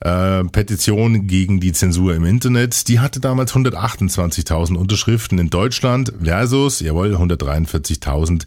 Äh, 0.01 0.45
Petition 0.45 1.29
gegen 1.29 1.61
die 1.61 1.73
Zensur 1.73 2.15
im 2.15 2.25
Internet. 2.25 2.89
Die 2.89 3.01
hatte 3.01 3.21
damals 3.21 3.55
128.000 3.55 4.75
Unterschriften 4.75 5.39
in 5.39 5.49
Deutschland 5.49 6.13
versus, 6.23 6.81
jawohl, 6.81 7.15
143.000 7.15 8.45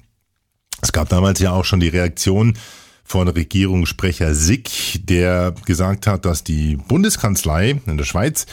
Es 0.81 0.91
gab 0.91 1.09
damals 1.09 1.39
ja 1.39 1.51
auch 1.51 1.65
schon 1.65 1.79
die 1.79 1.89
Reaktion 1.89 2.57
von 3.03 3.27
Regierungssprecher 3.27 4.33
Sick, 4.33 5.05
der 5.05 5.53
gesagt 5.65 6.07
hat, 6.07 6.25
dass 6.25 6.43
die 6.43 6.77
Bundeskanzlei 6.77 7.81
in 7.85 7.97
der 7.97 8.05
Schweiz 8.05 8.45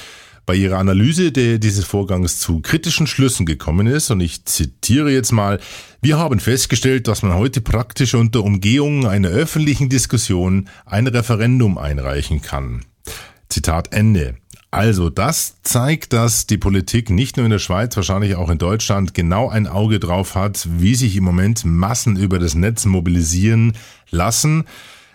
bei 0.48 0.54
ihrer 0.54 0.78
Analyse 0.78 1.30
de, 1.30 1.58
dieses 1.58 1.84
Vorgangs 1.84 2.40
zu 2.40 2.60
kritischen 2.60 3.06
Schlüssen 3.06 3.44
gekommen 3.44 3.86
ist. 3.86 4.10
Und 4.10 4.20
ich 4.20 4.46
zitiere 4.46 5.10
jetzt 5.10 5.30
mal, 5.30 5.60
wir 6.00 6.16
haben 6.16 6.40
festgestellt, 6.40 7.06
dass 7.06 7.22
man 7.22 7.34
heute 7.34 7.60
praktisch 7.60 8.14
unter 8.14 8.42
Umgehung 8.42 9.06
einer 9.06 9.28
öffentlichen 9.28 9.90
Diskussion 9.90 10.70
ein 10.86 11.06
Referendum 11.06 11.76
einreichen 11.76 12.40
kann. 12.40 12.86
Zitat 13.50 13.92
Ende. 13.92 14.36
Also 14.70 15.10
das 15.10 15.56
zeigt, 15.64 16.14
dass 16.14 16.46
die 16.46 16.56
Politik 16.56 17.10
nicht 17.10 17.36
nur 17.36 17.44
in 17.44 17.52
der 17.52 17.58
Schweiz, 17.58 17.94
wahrscheinlich 17.94 18.34
auch 18.34 18.48
in 18.48 18.56
Deutschland 18.56 19.12
genau 19.12 19.50
ein 19.50 19.66
Auge 19.66 20.00
drauf 20.00 20.34
hat, 20.34 20.66
wie 20.78 20.94
sich 20.94 21.14
im 21.16 21.24
Moment 21.24 21.66
Massen 21.66 22.16
über 22.16 22.38
das 22.38 22.54
Netz 22.54 22.86
mobilisieren 22.86 23.74
lassen. 24.08 24.64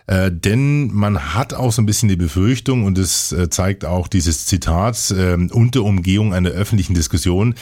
Äh, 0.07 0.31
denn 0.31 0.93
man 0.93 1.33
hat 1.33 1.53
auch 1.53 1.71
so 1.71 1.81
ein 1.81 1.85
bisschen 1.85 2.09
die 2.09 2.15
Befürchtung, 2.15 2.83
und 2.85 2.97
es 2.97 3.31
äh, 3.31 3.49
zeigt 3.49 3.85
auch 3.85 4.07
dieses 4.07 4.45
Zitat, 4.45 5.11
äh, 5.11 5.35
unter 5.51 5.83
Umgehung 5.83 6.33
einer 6.33 6.49
öffentlichen 6.49 6.93
Diskussion, 6.93 7.55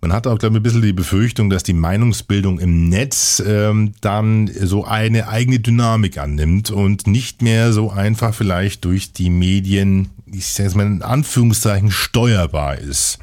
man 0.00 0.12
hat 0.12 0.26
auch, 0.26 0.38
glaube 0.38 0.56
ich, 0.56 0.60
ein 0.60 0.62
bisschen 0.62 0.82
die 0.82 0.92
Befürchtung, 0.92 1.48
dass 1.48 1.62
die 1.62 1.72
Meinungsbildung 1.72 2.58
im 2.58 2.90
Netz 2.90 3.42
ähm, 3.46 3.92
dann 4.02 4.50
so 4.54 4.84
eine 4.84 5.28
eigene 5.28 5.60
Dynamik 5.60 6.18
annimmt 6.18 6.70
und 6.70 7.06
nicht 7.06 7.40
mehr 7.40 7.72
so 7.72 7.90
einfach 7.90 8.34
vielleicht 8.34 8.84
durch 8.84 9.14
die 9.14 9.30
Medien, 9.30 10.10
ich 10.26 10.48
sage 10.48 10.68
es 10.68 10.74
mal 10.74 10.84
in 10.84 11.00
Anführungszeichen, 11.00 11.90
steuerbar 11.90 12.76
ist. 12.76 13.18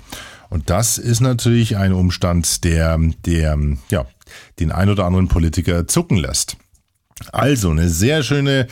Und 0.50 0.72
das 0.72 0.98
ist 0.98 1.20
natürlich 1.20 1.78
ein 1.78 1.94
Umstand, 1.94 2.63
der, 2.63 3.00
der 3.25 3.60
ja, 3.90 4.06
den 4.60 4.72
ein 4.72 4.90
oder 4.90 5.06
anderen 5.06 5.28
Politiker 5.28 5.88
zucken 5.88 6.18
lässt. 6.18 6.58
Also 7.32 7.70
eine 7.70 7.90
sehr 7.90 8.24
schöne, 8.24 8.68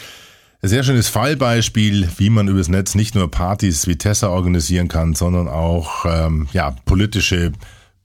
sehr 0.61 0.83
schönes 0.83 1.07
Fallbeispiel, 1.07 2.09
wie 2.17 2.29
man 2.29 2.47
übers 2.47 2.67
Netz 2.67 2.95
nicht 2.95 3.15
nur 3.15 3.29
Partys 3.31 3.87
wie 3.87 3.97
Tessa 3.97 4.29
organisieren 4.29 4.87
kann, 4.87 5.13
sondern 5.15 5.47
auch 5.47 6.05
ähm, 6.05 6.47
ja 6.53 6.75
politische 6.85 7.51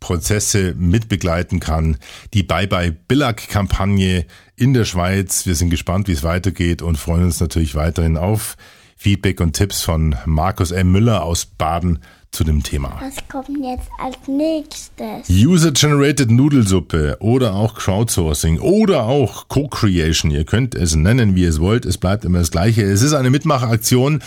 Prozesse 0.01 0.75
mitbegleiten 0.77 1.61
kann. 1.61 1.97
Die 2.35 2.43
Bye 2.43 2.67
Bye 2.67 2.93
Billag 2.93 3.49
Kampagne 3.49 4.27
in 4.55 4.75
der 4.75 4.85
Schweiz. 4.85 5.47
Wir 5.47 5.55
sind 5.55 5.71
gespannt, 5.71 6.09
wie 6.09 6.13
es 6.13 6.23
weitergeht 6.23 6.83
und 6.83 6.99
freuen 6.99 7.25
uns 7.25 7.41
natürlich 7.41 7.75
weiterhin 7.75 8.19
auf 8.19 8.57
Feedback 8.97 9.41
und 9.41 9.55
Tipps 9.55 9.83
von 9.83 10.15
Markus 10.27 10.71
M. 10.73 10.93
Müller 10.93 11.23
aus 11.23 11.47
Baden 11.47 12.01
zu 12.35 12.45
dem 12.45 12.63
Thema. 12.63 13.01
Was 13.01 13.17
kommt 13.29 13.65
jetzt 13.65 13.89
als 13.99 14.17
nächstes? 14.27 15.29
User-Generated 15.31 16.31
Nudelsuppe 16.31 17.17
oder 17.21 17.55
auch 17.55 17.75
Crowdsourcing 17.75 18.59
oder 18.59 19.05
auch 19.05 19.49
Co-Creation. 19.49 20.31
Ihr 20.31 20.45
könnt 20.45 20.75
es 20.75 20.95
nennen, 20.97 21.35
wie 21.37 21.43
ihr 21.43 21.49
es 21.49 21.61
wollt. 21.61 21.87
Es 21.87 21.97
bleibt 21.97 22.25
immer 22.25 22.41
das 22.41 22.51
Gleiche. 22.51 22.83
Es 22.83 23.03
ist 23.03 23.15
eine 23.15 23.31
Mitmachaktion. 23.31 24.23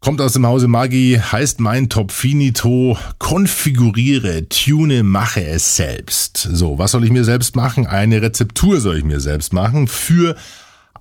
Kommt 0.00 0.22
aus 0.22 0.32
dem 0.32 0.46
Hause 0.46 0.66
Magi, 0.66 1.20
heißt 1.20 1.60
mein 1.60 1.90
Top 1.90 2.10
Finito, 2.10 2.96
konfiguriere, 3.18 4.48
tune, 4.48 5.02
mache 5.02 5.44
es 5.44 5.76
selbst. 5.76 6.38
So, 6.38 6.78
was 6.78 6.92
soll 6.92 7.04
ich 7.04 7.10
mir 7.10 7.24
selbst 7.24 7.54
machen? 7.54 7.86
Eine 7.86 8.22
Rezeptur 8.22 8.80
soll 8.80 8.96
ich 8.96 9.04
mir 9.04 9.20
selbst 9.20 9.52
machen 9.52 9.88
für 9.88 10.36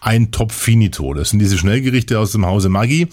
ein 0.02 0.32
Top 0.32 0.52
Finito. 0.52 1.14
Das 1.14 1.30
sind 1.30 1.40
diese 1.40 1.58
Schnellgerichte 1.58 2.20
aus 2.20 2.34
dem 2.34 2.46
Hause 2.46 2.68
Magi. 2.68 3.08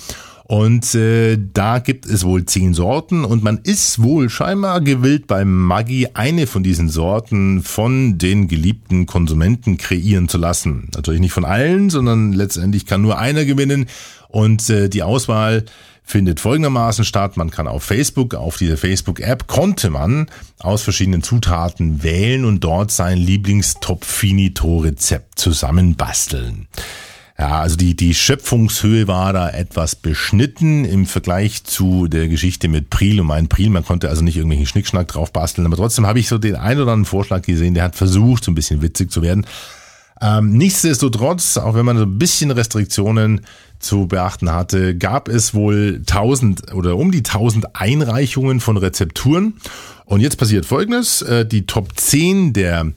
Und 0.49 0.95
äh, 0.95 1.37
da 1.55 1.81
gibt 1.81 2.07
es 2.07 2.25
wohl 2.25 2.47
zehn 2.47 2.73
Sorten 2.73 3.25
und 3.25 3.43
man 3.43 3.59
ist 3.65 4.01
wohl 4.01 4.31
scheinbar 4.31 4.81
gewillt 4.81 5.27
beim 5.27 5.53
Maggi 5.53 6.11
eine 6.15 6.47
von 6.47 6.63
diesen 6.63 6.89
Sorten 6.89 7.65
von 7.65 8.17
den 8.17 8.47
geliebten 8.47 9.07
Konsumenten 9.07 9.77
kreieren 9.77 10.29
zu 10.29 10.39
lassen. 10.39 10.89
Natürlich 10.95 11.21
nicht 11.21 11.33
von 11.33 11.45
allen, 11.45 11.91
sondern 11.91 12.33
letztendlich 12.33 12.87
kann 12.87 13.03
nur 13.03 13.19
einer 13.19 13.45
gewinnen 13.45 13.87
und 14.29 14.71
äh, 14.71 14.89
die 14.89 15.03
Auswahl 15.03 15.65
findet 16.05 16.39
folgendermaßen 16.39 17.05
statt. 17.05 17.37
Man 17.37 17.51
kann 17.51 17.67
auf 17.67 17.83
Facebook, 17.83 18.37
auf 18.37 18.57
diese 18.57 18.77
Facebook-App, 18.77 19.49
konnte 19.49 19.91
man 19.91 20.29
aus 20.61 20.83
verschiedenen 20.83 21.25
Zutaten 21.25 22.05
wählen 22.05 22.45
und 22.45 22.63
dort 22.63 22.93
sein 22.93 23.19
Lieblingstop-Finito-Rezept 23.19 25.41
zusammenbasteln. 25.41 26.69
Ja, 27.39 27.61
also 27.61 27.77
die, 27.77 27.95
die 27.95 28.15
Schöpfungshöhe 28.15 29.09
war 29.09 29.35
da 29.35 29.51
etwas 29.51 29.95
beschnitten 29.95 30.87
im 30.87 31.05
Vergleich 31.05 31.65
zu 31.65 32.09
der 32.09 32.29
Geschichte 32.29 32.67
mit 32.67 32.89
Priel 32.89 33.21
und 33.21 33.27
mein 33.27 33.49
Priel. 33.49 33.69
Man 33.69 33.85
konnte 33.85 34.09
also 34.09 34.23
nicht 34.23 34.37
irgendwelchen 34.37 34.67
Schnickschnack 34.67 35.09
drauf 35.09 35.33
basteln, 35.33 35.67
aber 35.67 35.77
trotzdem 35.77 36.07
habe 36.07 36.19
ich 36.19 36.29
so 36.29 36.39
den 36.39 36.57
ein 36.57 36.79
oder 36.79 36.93
anderen 36.93 37.05
Vorschlag 37.05 37.43
gesehen, 37.43 37.75
der 37.75 37.85
hat 37.85 37.95
versucht, 37.95 38.45
so 38.45 38.51
ein 38.51 38.55
bisschen 38.55 38.81
witzig 38.81 39.11
zu 39.11 39.21
werden. 39.21 39.45
Ähm, 40.21 40.53
nichtsdestotrotz, 40.53 41.59
auch 41.59 41.75
wenn 41.75 41.85
man 41.85 41.99
so 41.99 42.05
ein 42.05 42.19
bisschen 42.19 42.51
Restriktionen 42.51 43.43
zu 43.81 44.07
beachten 44.07 44.51
hatte, 44.51 44.97
gab 44.97 45.29
es 45.29 45.53
wohl 45.53 46.01
1000 46.09 46.73
oder 46.73 46.97
um 46.97 47.13
die 47.13 47.19
1000 47.19 47.77
Einreichungen 47.77 48.61
von 48.61 48.79
Rezepturen. 48.79 49.55
Und 50.07 50.21
jetzt 50.21 50.39
passiert 50.39 50.65
Folgendes. 50.65 51.21
Äh, 51.21 51.45
die 51.45 51.67
Top 51.67 51.99
10 51.99 52.55
der 52.55 52.93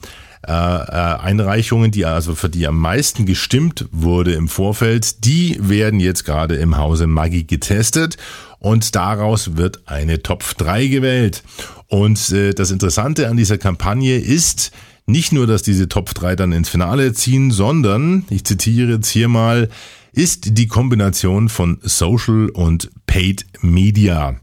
äh, 0.48 0.52
äh, 0.52 0.54
Einreichungen, 0.54 1.92
die 1.92 2.06
also 2.06 2.34
für 2.34 2.50
die 2.50 2.66
am 2.66 2.78
meisten 2.78 3.26
gestimmt 3.26 3.86
wurde 3.92 4.34
im 4.34 4.48
Vorfeld, 4.48 5.26
die 5.26 5.58
werden 5.60 6.00
jetzt 6.00 6.24
gerade 6.24 6.56
im 6.56 6.78
Hause 6.78 7.08
Maggi 7.08 7.44
getestet 7.44 8.18
und 8.60 8.96
daraus 8.96 9.58
wird 9.58 9.82
eine 9.86 10.24
Top 10.24 10.44
3 10.58 10.88
gewählt. 10.88 11.44
Und 11.88 12.32
äh, 12.32 12.54
das 12.54 12.72
Interessante 12.72 13.28
an 13.28 13.36
dieser 13.36 13.58
Kampagne 13.58 14.18
ist, 14.18 14.72
nicht 15.06 15.32
nur, 15.32 15.48
dass 15.48 15.64
diese 15.64 15.90
Top 15.90 16.14
3 16.14 16.36
dann 16.36 16.52
ins 16.52 16.70
Finale 16.70 17.14
ziehen, 17.14 17.52
sondern, 17.52 18.26
ich 18.30 18.46
zitiere 18.46 18.94
jetzt 18.94 19.10
hier 19.10 19.28
mal, 19.28 19.70
ist 20.14 20.58
die 20.58 20.68
Kombination 20.68 21.50
von 21.50 21.80
Social 21.82 22.50
und 22.50 22.92
Paid 23.08 23.46
Media. 23.62 24.40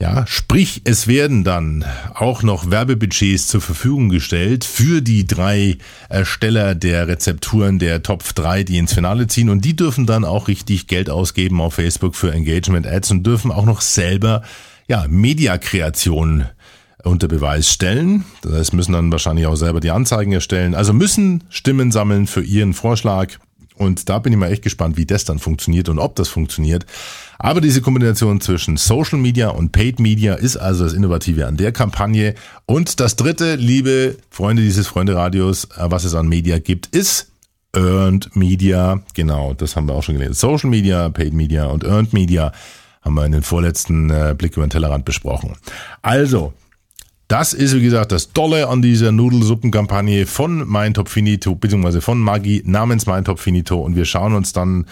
Ja, 0.00 0.26
sprich, 0.26 0.80
es 0.84 1.08
werden 1.08 1.44
dann 1.44 1.84
auch 2.14 2.42
noch 2.42 2.70
Werbebudgets 2.70 3.48
zur 3.48 3.60
Verfügung 3.60 4.08
gestellt 4.08 4.64
für 4.64 5.02
die 5.02 5.26
drei 5.26 5.76
Ersteller 6.08 6.74
der 6.74 7.06
Rezepturen 7.06 7.78
der 7.78 8.02
Top 8.02 8.24
3, 8.34 8.64
die 8.64 8.78
ins 8.78 8.94
Finale 8.94 9.26
ziehen. 9.26 9.50
Und 9.50 9.62
die 9.62 9.76
dürfen 9.76 10.06
dann 10.06 10.24
auch 10.24 10.48
richtig 10.48 10.86
Geld 10.86 11.10
ausgeben 11.10 11.60
auf 11.60 11.74
Facebook 11.74 12.16
für 12.16 12.32
Engagement 12.32 12.86
Ads 12.86 13.10
und 13.10 13.26
dürfen 13.26 13.52
auch 13.52 13.66
noch 13.66 13.82
selber, 13.82 14.40
ja, 14.88 15.04
Mediakreationen 15.06 16.46
unter 17.04 17.28
Beweis 17.28 17.70
stellen. 17.70 18.24
Das 18.40 18.52
heißt, 18.52 18.72
müssen 18.72 18.92
dann 18.92 19.12
wahrscheinlich 19.12 19.46
auch 19.46 19.56
selber 19.56 19.80
die 19.80 19.90
Anzeigen 19.90 20.32
erstellen. 20.32 20.74
Also 20.74 20.94
müssen 20.94 21.44
Stimmen 21.50 21.92
sammeln 21.92 22.26
für 22.26 22.42
ihren 22.42 22.72
Vorschlag. 22.72 23.38
Und 23.80 24.10
da 24.10 24.18
bin 24.18 24.30
ich 24.34 24.38
mal 24.38 24.52
echt 24.52 24.62
gespannt, 24.62 24.98
wie 24.98 25.06
das 25.06 25.24
dann 25.24 25.38
funktioniert 25.38 25.88
und 25.88 25.98
ob 25.98 26.14
das 26.14 26.28
funktioniert. 26.28 26.84
Aber 27.38 27.62
diese 27.62 27.80
Kombination 27.80 28.42
zwischen 28.42 28.76
Social 28.76 29.18
Media 29.18 29.48
und 29.48 29.72
Paid 29.72 30.00
Media 30.00 30.34
ist 30.34 30.58
also 30.58 30.84
das 30.84 30.92
Innovative 30.92 31.46
an 31.46 31.56
der 31.56 31.72
Kampagne. 31.72 32.34
Und 32.66 33.00
das 33.00 33.16
dritte, 33.16 33.54
liebe 33.54 34.18
Freunde 34.28 34.60
dieses 34.60 34.86
Freunde-Radios, 34.86 35.64
äh, 35.64 35.90
was 35.90 36.04
es 36.04 36.14
an 36.14 36.28
Media 36.28 36.58
gibt, 36.58 36.88
ist 36.88 37.32
Earned 37.74 38.36
Media. 38.36 39.00
Genau, 39.14 39.54
das 39.54 39.76
haben 39.76 39.88
wir 39.88 39.94
auch 39.94 40.02
schon 40.02 40.16
gelernt. 40.16 40.36
Social 40.36 40.68
Media, 40.68 41.08
Paid 41.08 41.32
Media 41.32 41.64
und 41.64 41.82
Earned 41.82 42.12
Media 42.12 42.52
haben 43.00 43.14
wir 43.14 43.24
in 43.24 43.32
den 43.32 43.42
vorletzten 43.42 44.10
äh, 44.10 44.34
Blick 44.36 44.58
über 44.58 44.66
den 44.66 44.70
Tellerrand 44.70 45.06
besprochen. 45.06 45.56
Also, 46.02 46.52
das 47.30 47.52
ist, 47.52 47.76
wie 47.76 47.82
gesagt, 47.82 48.10
das 48.10 48.32
Tolle 48.32 48.68
an 48.68 48.82
dieser 48.82 49.12
Nudelsuppenkampagne 49.12 50.26
von 50.26 50.66
Mein 50.66 50.94
Top 50.94 51.08
Finito, 51.08 51.54
beziehungsweise 51.54 52.00
von 52.00 52.18
Maggi 52.18 52.60
namens 52.66 53.06
Mein 53.06 53.24
Top 53.24 53.38
Finito. 53.38 53.78
Und 53.78 53.94
wir 53.94 54.04
schauen 54.04 54.34
uns 54.34 54.52
dann 54.52 54.86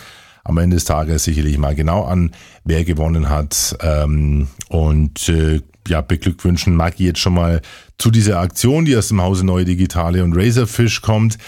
am 0.44 0.56
Ende 0.58 0.76
des 0.76 0.84
Tages 0.84 1.24
sicherlich 1.24 1.58
mal 1.58 1.74
genau 1.74 2.04
an, 2.04 2.30
wer 2.62 2.84
gewonnen 2.84 3.28
hat. 3.28 3.76
Ähm, 3.82 4.46
und 4.68 5.28
äh, 5.28 5.62
ja, 5.88 6.00
beglückwünschen 6.00 6.76
Maggie 6.76 7.06
jetzt 7.06 7.18
schon 7.18 7.34
mal 7.34 7.60
zu 7.98 8.12
dieser 8.12 8.38
Aktion, 8.38 8.84
die 8.84 8.96
aus 8.96 9.08
dem 9.08 9.20
Hause 9.20 9.44
Neue 9.44 9.64
Digitale 9.64 10.22
und 10.22 10.36
Razorfish 10.36 11.02
kommt. 11.02 11.38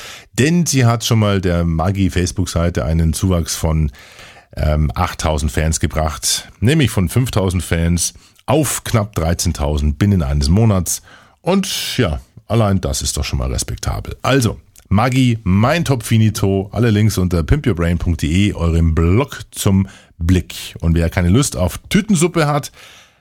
Denn 0.41 0.67
sie 0.67 0.87
hat 0.87 1.05
schon 1.05 1.21
mal 1.21 1.41
der 1.41 1.63
Maggie 1.63 2.11
Facebook-Seite 2.11 2.85
einen 2.85 3.13
Zuwachs 3.13 3.55
von 3.55 3.93
ähm, 4.57 4.91
8000 4.93 5.53
Fans 5.53 5.79
gebracht, 5.79 6.49
nämlich 6.59 6.91
von 6.91 7.09
5000 7.09 7.63
Fans 7.63 8.15
auf 8.51 8.83
knapp 8.83 9.17
13.000 9.17 9.95
binnen 9.95 10.25
eines 10.25 10.49
Monats. 10.49 11.03
Und 11.41 11.97
ja, 11.97 12.21
allein 12.49 12.81
das 12.81 13.01
ist 13.01 13.17
doch 13.17 13.23
schon 13.23 13.39
mal 13.39 13.53
respektabel. 13.53 14.17
Also, 14.23 14.61
Maggi, 14.89 15.39
mein 15.45 15.85
Top 15.85 16.03
Finito, 16.03 16.69
alle 16.73 16.91
Links 16.91 17.17
unter 17.17 17.45
pimpyourbrain.de, 17.45 18.55
eurem 18.55 18.97
Blog 18.97 19.43
zum 19.53 19.87
Blick. 20.19 20.75
Und 20.81 20.97
wer 20.97 21.11
keine 21.11 21.29
Lust 21.29 21.57
auf 21.57 21.79
Tütensuppe 21.91 22.49
hat, 22.49 22.73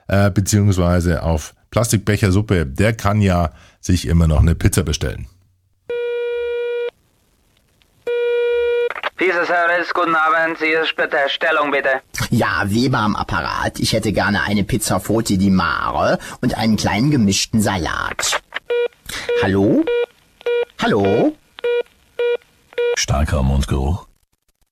äh, 0.08 0.32
beziehungsweise 0.32 1.22
auf 1.22 1.54
Plastikbechersuppe, 1.70 2.66
der 2.66 2.94
kann 2.94 3.22
ja 3.22 3.52
sich 3.82 4.08
immer 4.08 4.28
noch 4.28 4.42
eine 4.42 4.56
Pizza 4.56 4.82
bestellen. 4.82 5.28
Pieces 9.20 9.48
Service, 9.48 9.94
guten 9.94 10.16
Abend. 10.16 10.60
Sie 10.60 10.68
ist 10.68 10.96
bitte 10.96 11.18
Stellung 11.28 11.72
bitte. 11.72 11.90
Ja, 12.30 12.64
Weber 12.68 13.00
am 13.00 13.18
Apparat. 13.18 13.78
Ich 13.82 13.92
hätte 13.92 14.14
gerne 14.14 14.44
eine 14.44 14.64
Pizza 14.64 15.02
Forti 15.02 15.38
di 15.38 15.50
Mare 15.50 16.20
und 16.40 16.58
einen 16.58 16.78
kleinen 16.78 17.12
gemischten 17.12 17.62
Salat. 17.62 18.42
Hallo? 19.44 19.84
Hallo? 20.82 21.36
Starker 22.96 23.44
Mundgeruch. 23.44 24.08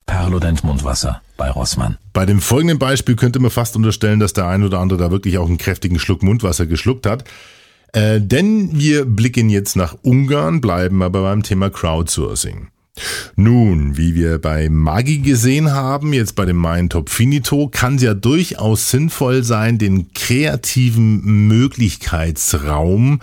Perlodent 0.05 0.63
Mundwasser 0.63 1.21
bei 1.35 1.49
Rossmann. 1.51 1.97
Bei 2.13 2.25
dem 2.25 2.39
folgenden 2.39 2.79
Beispiel 2.79 3.17
könnte 3.17 3.39
man 3.39 3.51
fast 3.51 3.75
unterstellen, 3.75 4.21
dass 4.21 4.31
der 4.31 4.47
ein 4.47 4.63
oder 4.63 4.79
andere 4.79 4.97
da 4.97 5.11
wirklich 5.11 5.39
auch 5.39 5.47
einen 5.47 5.57
kräftigen 5.57 5.99
Schluck 5.99 6.23
Mundwasser 6.23 6.67
geschluckt 6.67 7.05
hat. 7.05 7.25
Äh, 7.91 8.21
denn 8.21 8.69
wir 8.79 9.03
blicken 9.03 9.49
jetzt 9.49 9.75
nach 9.75 9.97
Ungarn, 10.03 10.61
bleiben 10.61 11.03
aber 11.03 11.23
beim 11.23 11.43
Thema 11.43 11.69
Crowdsourcing. 11.69 12.69
Nun, 13.35 13.97
wie 13.97 14.15
wir 14.15 14.39
bei 14.39 14.69
Magi 14.69 15.19
gesehen 15.19 15.71
haben, 15.71 16.13
jetzt 16.13 16.35
bei 16.35 16.45
dem 16.45 16.57
Mein 16.57 16.89
Top 16.89 17.09
Finito, 17.09 17.67
kann 17.69 17.95
es 17.95 18.03
ja 18.03 18.13
durchaus 18.13 18.89
sinnvoll 18.89 19.43
sein, 19.43 19.77
den 19.77 20.13
kreativen 20.13 21.47
Möglichkeitsraum 21.47 23.21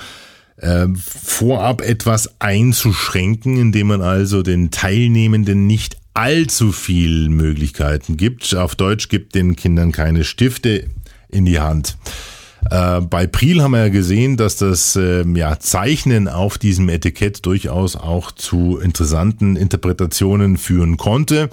äh, 0.56 0.86
vorab 0.96 1.80
etwas 1.82 2.40
einzuschränken, 2.40 3.58
indem 3.58 3.88
man 3.88 4.02
also 4.02 4.42
den 4.42 4.70
Teilnehmenden 4.70 5.66
nicht 5.66 5.96
allzu 6.14 6.70
viel 6.70 7.28
Möglichkeiten 7.28 8.16
gibt. 8.16 8.54
Auf 8.54 8.76
Deutsch 8.76 9.08
gibt 9.08 9.34
den 9.34 9.56
Kindern 9.56 9.90
keine 9.90 10.24
Stifte 10.24 10.88
in 11.28 11.44
die 11.44 11.58
Hand. 11.58 11.96
Äh, 12.70 13.00
bei 13.02 13.26
Priel 13.26 13.62
haben 13.62 13.72
wir 13.72 13.80
ja 13.80 13.88
gesehen, 13.88 14.36
dass 14.36 14.56
das 14.56 14.96
äh, 14.96 15.24
ja, 15.34 15.58
Zeichnen 15.58 16.28
auf 16.28 16.58
diesem 16.58 16.88
Etikett 16.88 17.44
durchaus 17.46 17.96
auch 17.96 18.32
zu 18.32 18.78
interessanten 18.78 19.56
Interpretationen 19.56 20.56
führen 20.56 20.96
konnte, 20.96 21.50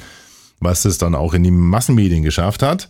was 0.60 0.86
es 0.86 0.98
dann 0.98 1.16
auch 1.16 1.34
in 1.34 1.44
die 1.44 1.52
Massenmedien 1.52 2.24
geschafft 2.24 2.64
hat. 2.64 2.88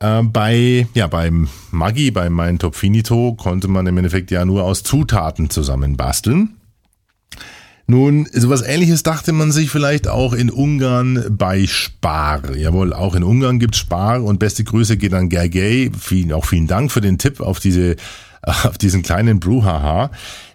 Äh, 0.00 0.22
bei, 0.22 0.86
ja, 0.94 1.06
beim 1.06 1.48
Maggi, 1.70 2.10
bei 2.10 2.28
Mein 2.30 2.58
Top 2.58 2.76
Finito, 2.76 3.34
konnte 3.34 3.68
man 3.68 3.86
im 3.86 3.96
Endeffekt 3.96 4.30
ja 4.30 4.44
nur 4.44 4.64
aus 4.64 4.82
Zutaten 4.82 5.50
zusammenbasteln. 5.50 6.56
Nun, 7.86 8.26
sowas 8.32 8.62
ähnliches 8.62 9.02
dachte 9.02 9.32
man 9.32 9.52
sich 9.52 9.70
vielleicht 9.70 10.08
auch 10.08 10.32
in 10.32 10.50
Ungarn 10.50 11.24
bei 11.28 11.66
Spar. 11.66 12.56
Jawohl, 12.56 12.94
auch 12.94 13.14
in 13.14 13.22
Ungarn 13.22 13.58
gibt 13.58 13.76
Spar 13.76 14.24
und 14.24 14.38
beste 14.38 14.64
Grüße 14.64 14.96
geht 14.96 15.12
an 15.12 15.28
Gergely. 15.28 15.92
Vielen, 15.98 16.32
auch 16.32 16.46
vielen 16.46 16.66
Dank 16.66 16.90
für 16.90 17.02
den 17.02 17.18
Tipp 17.18 17.40
auf 17.40 17.60
diese, 17.60 17.96
auf 18.42 18.78
diesen 18.78 19.02
kleinen 19.02 19.38
Bruhaha. 19.38 20.10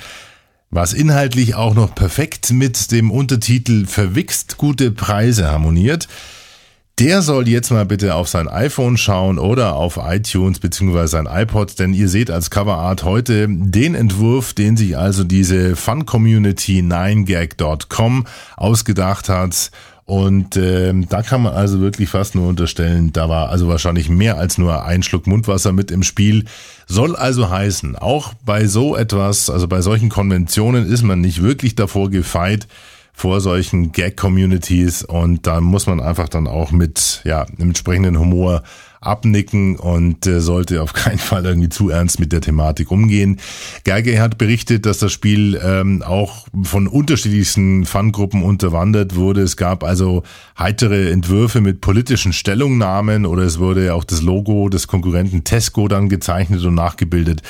was 0.75 0.93
inhaltlich 0.93 1.55
auch 1.55 1.75
noch 1.75 1.95
perfekt 1.95 2.51
mit 2.51 2.91
dem 2.91 3.13
Untertitel 3.13 3.87
Verwichst 3.87 4.57
gute 4.57 4.91
Preise 4.91 5.49
harmoniert, 5.49 6.09
der 6.99 7.23
soll 7.23 7.49
jetzt 7.49 7.71
mal 7.71 7.87
bitte 7.87 8.17
auf 8.17 8.29
sein 8.29 8.49
iPhone 8.49 8.97
schauen 8.97 9.39
oder 9.39 9.77
auf 9.77 10.01
iTunes 10.03 10.59
bzw. 10.59 11.07
sein 11.07 11.29
iPod, 11.31 11.79
denn 11.79 11.95
ihr 11.95 12.09
seht 12.09 12.29
als 12.29 12.51
Coverart 12.51 13.05
heute 13.05 13.47
den 13.49 13.95
Entwurf, 13.95 14.53
den 14.53 14.77
sich 14.77 14.99
also 14.99 15.23
diese 15.23 15.77
Fun 15.77 16.07
Community 16.07 16.81
9gag.com 16.81 18.27
ausgedacht 18.57 19.29
hat. 19.29 19.71
Und 20.07 20.57
äh, 20.57 20.93
da 21.09 21.23
kann 21.23 21.43
man 21.43 21.55
also 21.55 21.81
wirklich 21.81 22.11
fast 22.11 22.35
nur 22.35 22.49
unterstellen, 22.49 23.13
da 23.13 23.31
war 23.31 23.49
also 23.49 23.69
wahrscheinlich 23.69 24.11
mehr 24.11 24.37
als 24.37 24.59
nur 24.59 24.85
ein 24.85 25.03
Schluck 25.03 25.27
Mundwasser 25.27 25.73
mit 25.73 25.91
im 25.91 26.03
Spiel. 26.03 26.45
Soll 26.87 27.17
also 27.17 27.49
heißen, 27.49 27.97
auch 27.97 28.35
bei 28.45 28.67
so 28.67 28.97
etwas, 28.97 29.49
also 29.49 29.67
bei 29.67 29.81
solchen 29.81 30.11
Konventionen 30.11 30.87
ist 30.87 31.03
man 31.03 31.23
nicht 31.23 31.43
wirklich 31.43 31.75
davor 31.75 32.11
gefeit, 32.11 32.67
vor 33.15 33.41
solchen 33.41 33.93
Gag-Communities 33.93 35.05
und 35.05 35.47
da 35.47 35.61
muss 35.61 35.87
man 35.87 36.01
einfach 36.01 36.29
dann 36.29 36.49
auch 36.49 36.73
mit 36.73 37.23
ja, 37.25 37.43
einem 37.43 37.69
entsprechenden 37.69 38.19
Humor 38.19 38.65
abnicken 39.07 39.77
und 39.77 40.27
äh, 40.27 40.41
sollte 40.41 40.83
auf 40.83 40.93
keinen 40.93 41.19
Fall 41.19 41.45
irgendwie 41.45 41.69
zu 41.69 41.91
ernst 41.91 42.21
mit 42.21 42.33
der 42.33 42.41
Thematik 42.41 42.91
umgehen. 42.91 43.39
Gerge 43.85 44.21
hat 44.21 44.39
berichtet, 44.39 44.87
dass 44.87 44.99
das 44.99 45.13
Spiel 45.13 45.61
ähm, 45.63 46.03
auch 46.03 46.47
von 46.63 46.87
unterschiedlichsten 46.87 47.85
Fangruppen 47.85 48.43
unterwandert 48.43 49.17
wurde. 49.17 49.43
Es 49.43 49.57
gab 49.57 49.85
also 49.85 50.23
heitere 50.59 51.11
Entwürfe 51.11 51.61
mit 51.61 51.81
politischen 51.81 52.33
Stellungnahmen 52.33 53.27
oder 53.27 53.43
es 53.43 53.59
wurde 53.59 53.95
auch 53.95 54.05
das 54.05 54.23
Logo 54.23 54.69
des 54.69 54.87
Konkurrenten 54.87 55.45
Tesco 55.45 55.89
dann 55.89 56.09
gezeichnet 56.09 56.65
und 56.65 56.75
nachgebildet. 56.75 57.43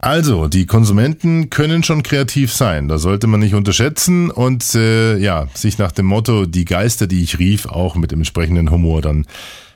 Also, 0.00 0.46
die 0.46 0.66
Konsumenten 0.66 1.50
können 1.50 1.82
schon 1.82 2.04
kreativ 2.04 2.52
sein, 2.52 2.86
da 2.86 2.98
sollte 2.98 3.26
man 3.26 3.40
nicht 3.40 3.54
unterschätzen 3.54 4.30
und 4.30 4.76
äh, 4.76 5.16
ja, 5.16 5.48
sich 5.54 5.78
nach 5.78 5.90
dem 5.90 6.06
Motto, 6.06 6.46
die 6.46 6.64
Geister, 6.64 7.08
die 7.08 7.24
ich 7.24 7.40
rief, 7.40 7.66
auch 7.66 7.96
mit 7.96 8.12
dem 8.12 8.20
entsprechenden 8.20 8.70
Humor 8.70 9.02
dann 9.02 9.26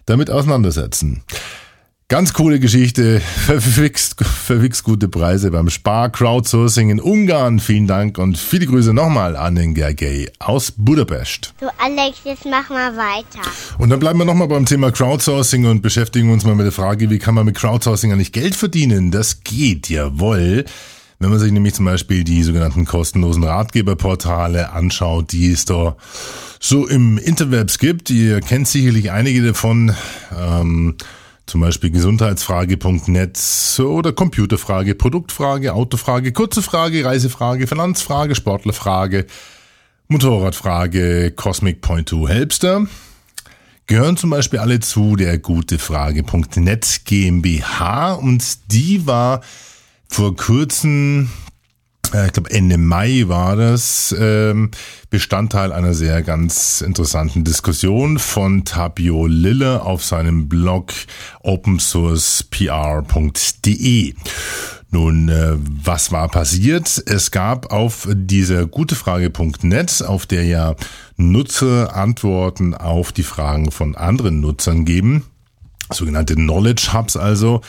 damit 0.06 0.30
auseinandersetzen. 0.30 1.22
Ganz 2.12 2.34
coole 2.34 2.60
Geschichte, 2.60 3.20
verwichst, 3.46 4.22
verwichst 4.22 4.84
gute 4.84 5.08
Preise 5.08 5.50
beim 5.50 5.70
Spar 5.70 6.10
Crowdsourcing 6.10 6.90
in 6.90 7.00
Ungarn. 7.00 7.58
Vielen 7.58 7.86
Dank 7.86 8.18
und 8.18 8.36
viele 8.36 8.66
Grüße 8.66 8.92
nochmal 8.92 9.34
an 9.34 9.54
den 9.54 9.72
Gergely 9.72 10.30
aus 10.38 10.74
Budapest. 10.76 11.54
So, 11.58 11.68
Alex, 11.78 12.18
jetzt 12.24 12.44
mach 12.44 12.68
mal 12.68 12.94
weiter. 12.98 13.48
Und 13.78 13.88
dann 13.88 13.98
bleiben 13.98 14.18
wir 14.18 14.26
nochmal 14.26 14.48
beim 14.48 14.66
Thema 14.66 14.92
Crowdsourcing 14.92 15.64
und 15.64 15.80
beschäftigen 15.80 16.30
uns 16.30 16.44
mal 16.44 16.54
mit 16.54 16.66
der 16.66 16.72
Frage, 16.72 17.08
wie 17.08 17.18
kann 17.18 17.34
man 17.34 17.46
mit 17.46 17.56
Crowdsourcing 17.56 18.12
eigentlich 18.12 18.32
Geld 18.32 18.56
verdienen? 18.56 19.10
Das 19.10 19.42
geht, 19.42 19.88
jawohl. 19.88 20.66
Wenn 21.22 21.30
man 21.30 21.38
sich 21.38 21.52
nämlich 21.52 21.74
zum 21.74 21.84
Beispiel 21.84 22.24
die 22.24 22.42
sogenannten 22.42 22.84
kostenlosen 22.84 23.44
Ratgeberportale 23.44 24.72
anschaut, 24.72 25.30
die 25.30 25.52
es 25.52 25.64
da 25.64 25.96
so 26.58 26.88
im 26.88 27.16
Interwebs 27.16 27.78
gibt, 27.78 28.10
ihr 28.10 28.40
kennt 28.40 28.66
sicherlich 28.66 29.12
einige 29.12 29.40
davon, 29.46 29.94
ähm, 30.36 30.96
zum 31.46 31.60
Beispiel 31.60 31.90
gesundheitsfrage.net 31.90 33.38
oder 33.78 34.12
Computerfrage, 34.12 34.96
Produktfrage, 34.96 35.74
Autofrage, 35.74 36.32
kurze 36.32 36.60
Frage, 36.60 37.04
Reisefrage, 37.04 37.68
Finanzfrage, 37.68 38.34
Sportlerfrage, 38.34 39.26
Motorradfrage, 40.08 41.30
Cosmic 41.36 41.82
Point 41.82 42.08
to 42.08 42.26
Helpster. 42.26 42.84
Gehören 43.86 44.16
zum 44.16 44.30
Beispiel 44.30 44.58
alle 44.58 44.80
zu 44.80 45.14
der 45.14 45.38
gutefrage.net 45.38 47.02
GmbH 47.04 48.14
und 48.14 48.72
die 48.72 49.06
war 49.06 49.40
vor 50.12 50.36
kurzem 50.36 51.30
äh, 52.12 52.26
ich 52.26 52.34
glaube 52.34 52.50
Ende 52.50 52.76
Mai 52.76 53.24
war 53.28 53.56
das, 53.56 54.14
ähm, 54.18 54.70
Bestandteil 55.08 55.72
einer 55.72 55.94
sehr 55.94 56.20
ganz 56.22 56.82
interessanten 56.82 57.44
Diskussion 57.44 58.18
von 58.18 58.66
Tapio 58.66 59.26
Lille 59.26 59.82
auf 59.82 60.04
seinem 60.04 60.48
Blog 60.48 60.92
opensourcepr.de. 61.40 64.14
Nun, 64.90 65.30
äh, 65.30 65.54
was 65.56 66.12
war 66.12 66.28
passiert? 66.28 67.02
Es 67.06 67.30
gab 67.30 67.72
auf 67.72 68.06
dieser 68.12 68.66
gutefrage.net, 68.66 70.04
auf 70.06 70.26
der 70.26 70.44
ja 70.44 70.74
Nutzer 71.16 71.96
Antworten 71.96 72.74
auf 72.74 73.12
die 73.12 73.22
Fragen 73.22 73.70
von 73.70 73.96
anderen 73.96 74.40
Nutzern 74.40 74.84
geben, 74.84 75.24
sogenannte 75.90 76.34
Knowledge 76.34 76.92
Hubs 76.92 77.16
also, 77.16 77.62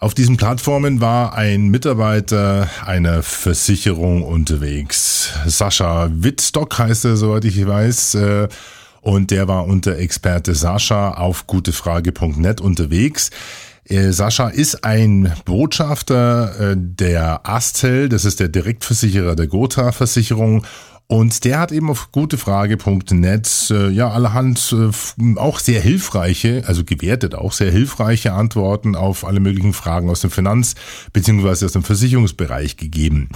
auf 0.00 0.12
diesen 0.12 0.36
Plattformen 0.36 1.00
war 1.00 1.34
ein 1.34 1.68
Mitarbeiter 1.68 2.68
einer 2.84 3.22
Versicherung 3.22 4.22
unterwegs. 4.22 5.30
Sascha 5.46 6.10
Wittstock 6.12 6.76
heißt 6.78 7.04
er, 7.04 7.16
soweit 7.16 7.44
ich 7.44 7.64
weiß. 7.64 8.14
Äh, 8.16 8.48
und 9.00 9.30
der 9.30 9.48
war 9.48 9.66
unter 9.66 9.96
Experte 9.98 10.54
Sascha 10.54 11.12
auf 11.12 11.46
gutefrage.net 11.46 12.60
unterwegs. 12.60 13.30
Äh, 13.86 14.10
Sascha 14.10 14.48
ist 14.48 14.84
ein 14.84 15.32
Botschafter 15.44 16.72
äh, 16.72 16.76
der 16.76 17.48
Astel, 17.48 18.08
das 18.08 18.24
ist 18.24 18.40
der 18.40 18.48
Direktversicherer 18.48 19.36
der 19.36 19.46
Gotha-Versicherung 19.46 20.64
und 21.06 21.44
der 21.44 21.58
hat 21.58 21.70
eben 21.70 21.90
auf 21.90 22.12
gutefrage.net 22.12 23.70
äh, 23.70 23.90
ja 23.90 24.10
allerhand 24.10 24.74
äh, 24.74 25.38
auch 25.38 25.58
sehr 25.58 25.80
hilfreiche, 25.80 26.64
also 26.66 26.82
gewertet 26.82 27.34
auch 27.34 27.52
sehr 27.52 27.70
hilfreiche 27.70 28.32
Antworten 28.32 28.96
auf 28.96 29.26
alle 29.26 29.40
möglichen 29.40 29.74
Fragen 29.74 30.08
aus 30.08 30.20
dem 30.20 30.30
Finanz- 30.30 30.74
bzw. 31.12 31.66
aus 31.66 31.72
dem 31.72 31.82
Versicherungsbereich 31.82 32.78
gegeben. 32.78 33.28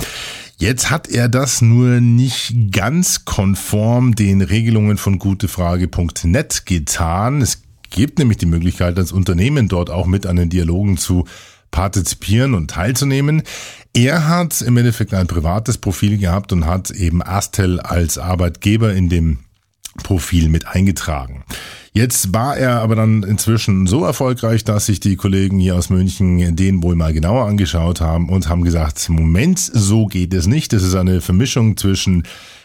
Jetzt 0.57 0.91
hat 0.91 1.09
er 1.09 1.29
das 1.29 1.61
nur 1.61 2.01
nicht 2.01 2.73
ganz 2.73 3.27
konform 3.27 4.15
den 4.15 4.41
Regelungen 4.41 4.97
von 4.97 5.19
gutefrage.net 5.19 6.65
getan. 6.65 7.43
Es 7.43 7.63
gibt 7.91 8.19
nämlich 8.19 8.39
die 8.39 8.47
Möglichkeit, 8.47 8.99
als 8.99 9.13
Unternehmen 9.13 9.69
dort 9.69 9.91
auch 9.91 10.07
mit 10.07 10.27
an 10.27 10.37
den 10.37 10.49
Dialogen 10.49 10.97
zu 10.97 11.27
partizipieren 11.71 12.55
und 12.55 12.71
teilzunehmen. 12.71 13.43
Er 13.95 14.29
hat 14.29 14.61
im 14.63 14.77
Endeffekt 14.77 15.15
ein 15.15 15.27
privates 15.27 15.79
Profil 15.79 16.19
gehabt 16.19 16.53
und 16.53 16.67
hat 16.67 16.91
eben 16.91 17.23
Astel 17.23 17.81
als 17.81 18.19
Arbeitgeber 18.19 18.93
in 18.93 19.09
dem 19.09 19.39
Profil 20.03 20.49
mit 20.49 20.67
eingetragen. 20.67 21.45
Jetzt 21.93 22.33
war 22.33 22.57
er 22.57 22.81
aber 22.81 22.95
dann 22.95 23.23
inzwischen 23.23 23.87
so 23.87 24.05
erfolgreich, 24.05 24.63
dass 24.63 24.87
sich 24.87 25.01
die 25.01 25.17
Kollegen 25.17 25.59
hier 25.59 25.75
aus 25.75 25.91
München 25.91 26.55
den 26.55 26.83
wohl 26.83 26.95
mal 26.95 27.13
genauer 27.13 27.47
angeschaut 27.47 28.01
haben 28.01 28.29
und 28.29 28.49
haben 28.49 28.63
gesagt, 28.63 29.09
Moment, 29.09 29.59
so 29.59 30.07
geht 30.07 30.33
es 30.33 30.47
nicht. 30.47 30.73
Das 30.73 30.83
ist 30.83 30.95
eine 30.95 31.21
Vermischung 31.21 31.77
zwischen 31.77 32.23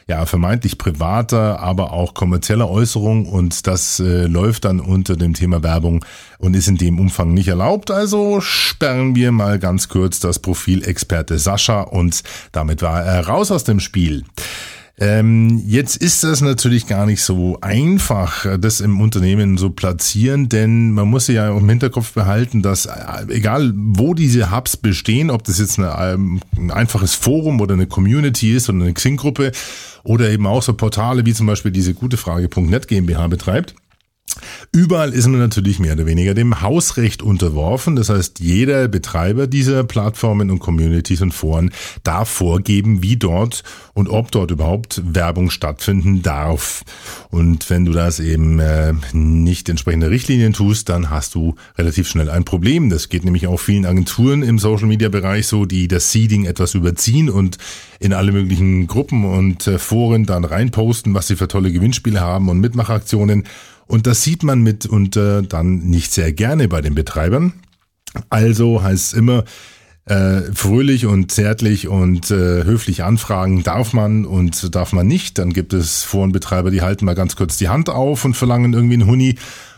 ja 0.08 0.26
vermeintlich 0.26 0.78
privater, 0.78 1.60
aber 1.60 1.94
auch 1.94 2.14
kommerzieller 2.14 2.70
Äußerung 2.70 3.26
und 3.26 3.68
das 3.68 4.00
äh, 4.00 4.26
läuft 4.26 4.66
dann 4.66 4.80
unter 4.80 5.16
dem 5.16 5.34
Thema 5.34 5.64
Werbung 5.64 6.04
und 6.40 6.56
ist 6.56 6.68
in 6.68 6.78
dem 6.78 7.00
Umfang 7.00 7.34
nicht 7.34 7.48
erlaubt. 7.48 7.90
Also 7.90 8.42
sperren 8.42 9.16
wir 9.16 9.32
mal 9.32 9.60
ganz 9.60 9.88
kurz 9.90 10.20
das 10.20 10.40
Profil 10.40 10.84
Experte 10.84 11.40
Sascha 11.40 11.82
und 11.82 12.24
damit 12.52 12.82
war 12.82 13.02
er 13.02 13.28
raus 13.28 13.52
aus 13.52 13.64
dem 13.64 13.80
Spiel. 13.80 14.24
Ähm, 15.00 15.60
jetzt 15.66 15.98
ist 15.98 16.24
das 16.24 16.42
natürlich 16.42 16.86
gar 16.86 17.08
nicht 17.08 17.24
so 17.24 17.58
einfach, 17.62 18.46
das 18.60 18.80
im 18.80 19.02
Unternehmen 19.02 19.58
so 19.58 19.72
platzieren, 19.72 20.50
denn 20.50 20.92
man 20.92 21.08
muss 21.08 21.28
ja 21.28 21.50
im 21.50 21.68
Hinterkopf 21.68 22.14
behalten, 22.14 22.62
dass 22.62 22.86
äh, 22.86 22.92
egal 23.30 23.74
wo 23.76 24.14
diese 24.14 24.56
Hubs 24.56 24.78
bestehen, 24.78 25.32
ob 25.32 25.44
das 25.46 25.58
jetzt 25.58 25.80
eine, 25.80 25.96
ähm, 26.00 26.42
ein 26.56 26.70
einfaches 26.70 27.16
Forum 27.16 27.60
oder 27.60 27.74
eine 27.74 27.88
Community 27.88 28.54
ist 28.54 28.70
oder 28.70 28.84
eine 28.84 28.94
Xing-Gruppe 28.94 29.52
oder 30.04 30.30
eben 30.30 30.46
auch 30.46 30.62
so 30.62 30.74
Portale 30.74 31.26
wie 31.26 31.34
zum 31.34 31.48
Beispiel 31.48 31.72
diese 31.72 31.96
gutefrage.net 31.96 32.88
GmbH 32.88 33.28
betreibt, 33.28 33.74
Überall 34.72 35.14
ist 35.14 35.28
man 35.28 35.40
natürlich 35.40 35.80
mehr 35.80 35.94
oder 35.94 36.06
weniger 36.06 36.34
dem 36.34 36.62
Hausrecht 36.62 37.22
unterworfen. 37.22 37.96
Das 37.96 38.10
heißt, 38.10 38.40
jeder 38.40 38.88
Betreiber 38.88 39.48
dieser 39.48 39.84
Plattformen 39.84 40.50
und 40.50 40.60
Communities 40.60 41.22
und 41.22 41.34
Foren 41.34 41.72
darf 42.04 42.30
vorgeben, 42.30 43.04
wie 43.04 43.18
dort 43.18 43.64
und 43.94 44.10
ob 44.10 44.32
dort 44.32 44.52
überhaupt 44.52 45.02
Werbung 45.06 45.50
stattfinden 45.50 46.22
darf. 46.22 46.84
Und 47.30 47.70
wenn 47.70 47.86
du 47.86 47.92
das 47.92 48.20
eben 48.20 48.60
äh, 48.60 48.94
nicht 49.14 49.70
entsprechende 49.70 50.10
Richtlinien 50.10 50.54
tust, 50.54 50.90
dann 50.90 51.10
hast 51.10 51.36
du 51.36 51.56
relativ 51.78 52.08
schnell 52.08 52.30
ein 52.30 52.44
Problem. 52.44 52.90
Das 52.90 53.10
geht 53.10 53.26
nämlich 53.26 53.48
auch 53.48 53.60
vielen 53.60 53.86
Agenturen 53.86 54.42
im 54.42 54.60
Social 54.60 54.88
Media 54.88 55.10
Bereich 55.10 55.48
so, 55.48 55.66
die 55.66 55.88
das 55.88 56.12
Seeding 56.12 56.46
etwas 56.46 56.74
überziehen 56.74 57.30
und 57.30 57.58
in 58.00 58.14
alle 58.14 58.32
möglichen 58.32 58.88
Gruppen 58.88 59.26
und 59.26 59.68
äh, 59.68 59.78
Foren 59.78 60.26
dann 60.26 60.46
reinposten, 60.46 61.14
was 61.14 61.28
sie 61.28 61.36
für 61.36 61.48
tolle 61.48 61.72
Gewinnspiele 61.72 62.20
haben 62.20 62.50
und 62.50 62.60
Mitmachaktionen 62.60 63.46
und 63.88 64.08
das 64.08 64.24
sieht 64.24 64.44
man 64.44 64.62
mitunter 64.62 65.42
dann 65.42 65.80
nicht 65.80 66.14
sehr 66.14 66.32
gerne 66.34 66.68
bei 66.68 66.82
den 66.82 66.96
Betreibern. 66.96 67.54
Also 68.30 68.84
heißt 68.84 69.08
es 69.08 69.14
immer, 69.14 69.44
äh, 70.06 70.42
fröhlich 70.54 71.06
und 71.06 71.32
zärtlich 71.32 71.88
und 71.88 72.30
äh, 72.30 72.66
höflich 72.66 73.04
anfragen 73.04 73.64
darf 73.64 73.94
man 73.94 74.26
und 74.26 74.76
darf 74.76 74.92
man 74.92 75.08
nicht. 75.08 75.38
Dann 75.38 75.54
gibt 75.54 75.74
es 75.74 76.04
Forenbetreiber, 76.04 76.72
die 76.72 76.82
halten 76.82 77.06
mal 77.06 77.16
ganz 77.16 77.36
kurz 77.36 77.58
die 77.58 77.70
Hand 77.70 77.90
auf 77.90 78.26
und 78.26 78.36
verlangen 78.36 78.74
irgendwie 78.74 78.96
einen 78.96 79.08
Huni. 79.08 79.36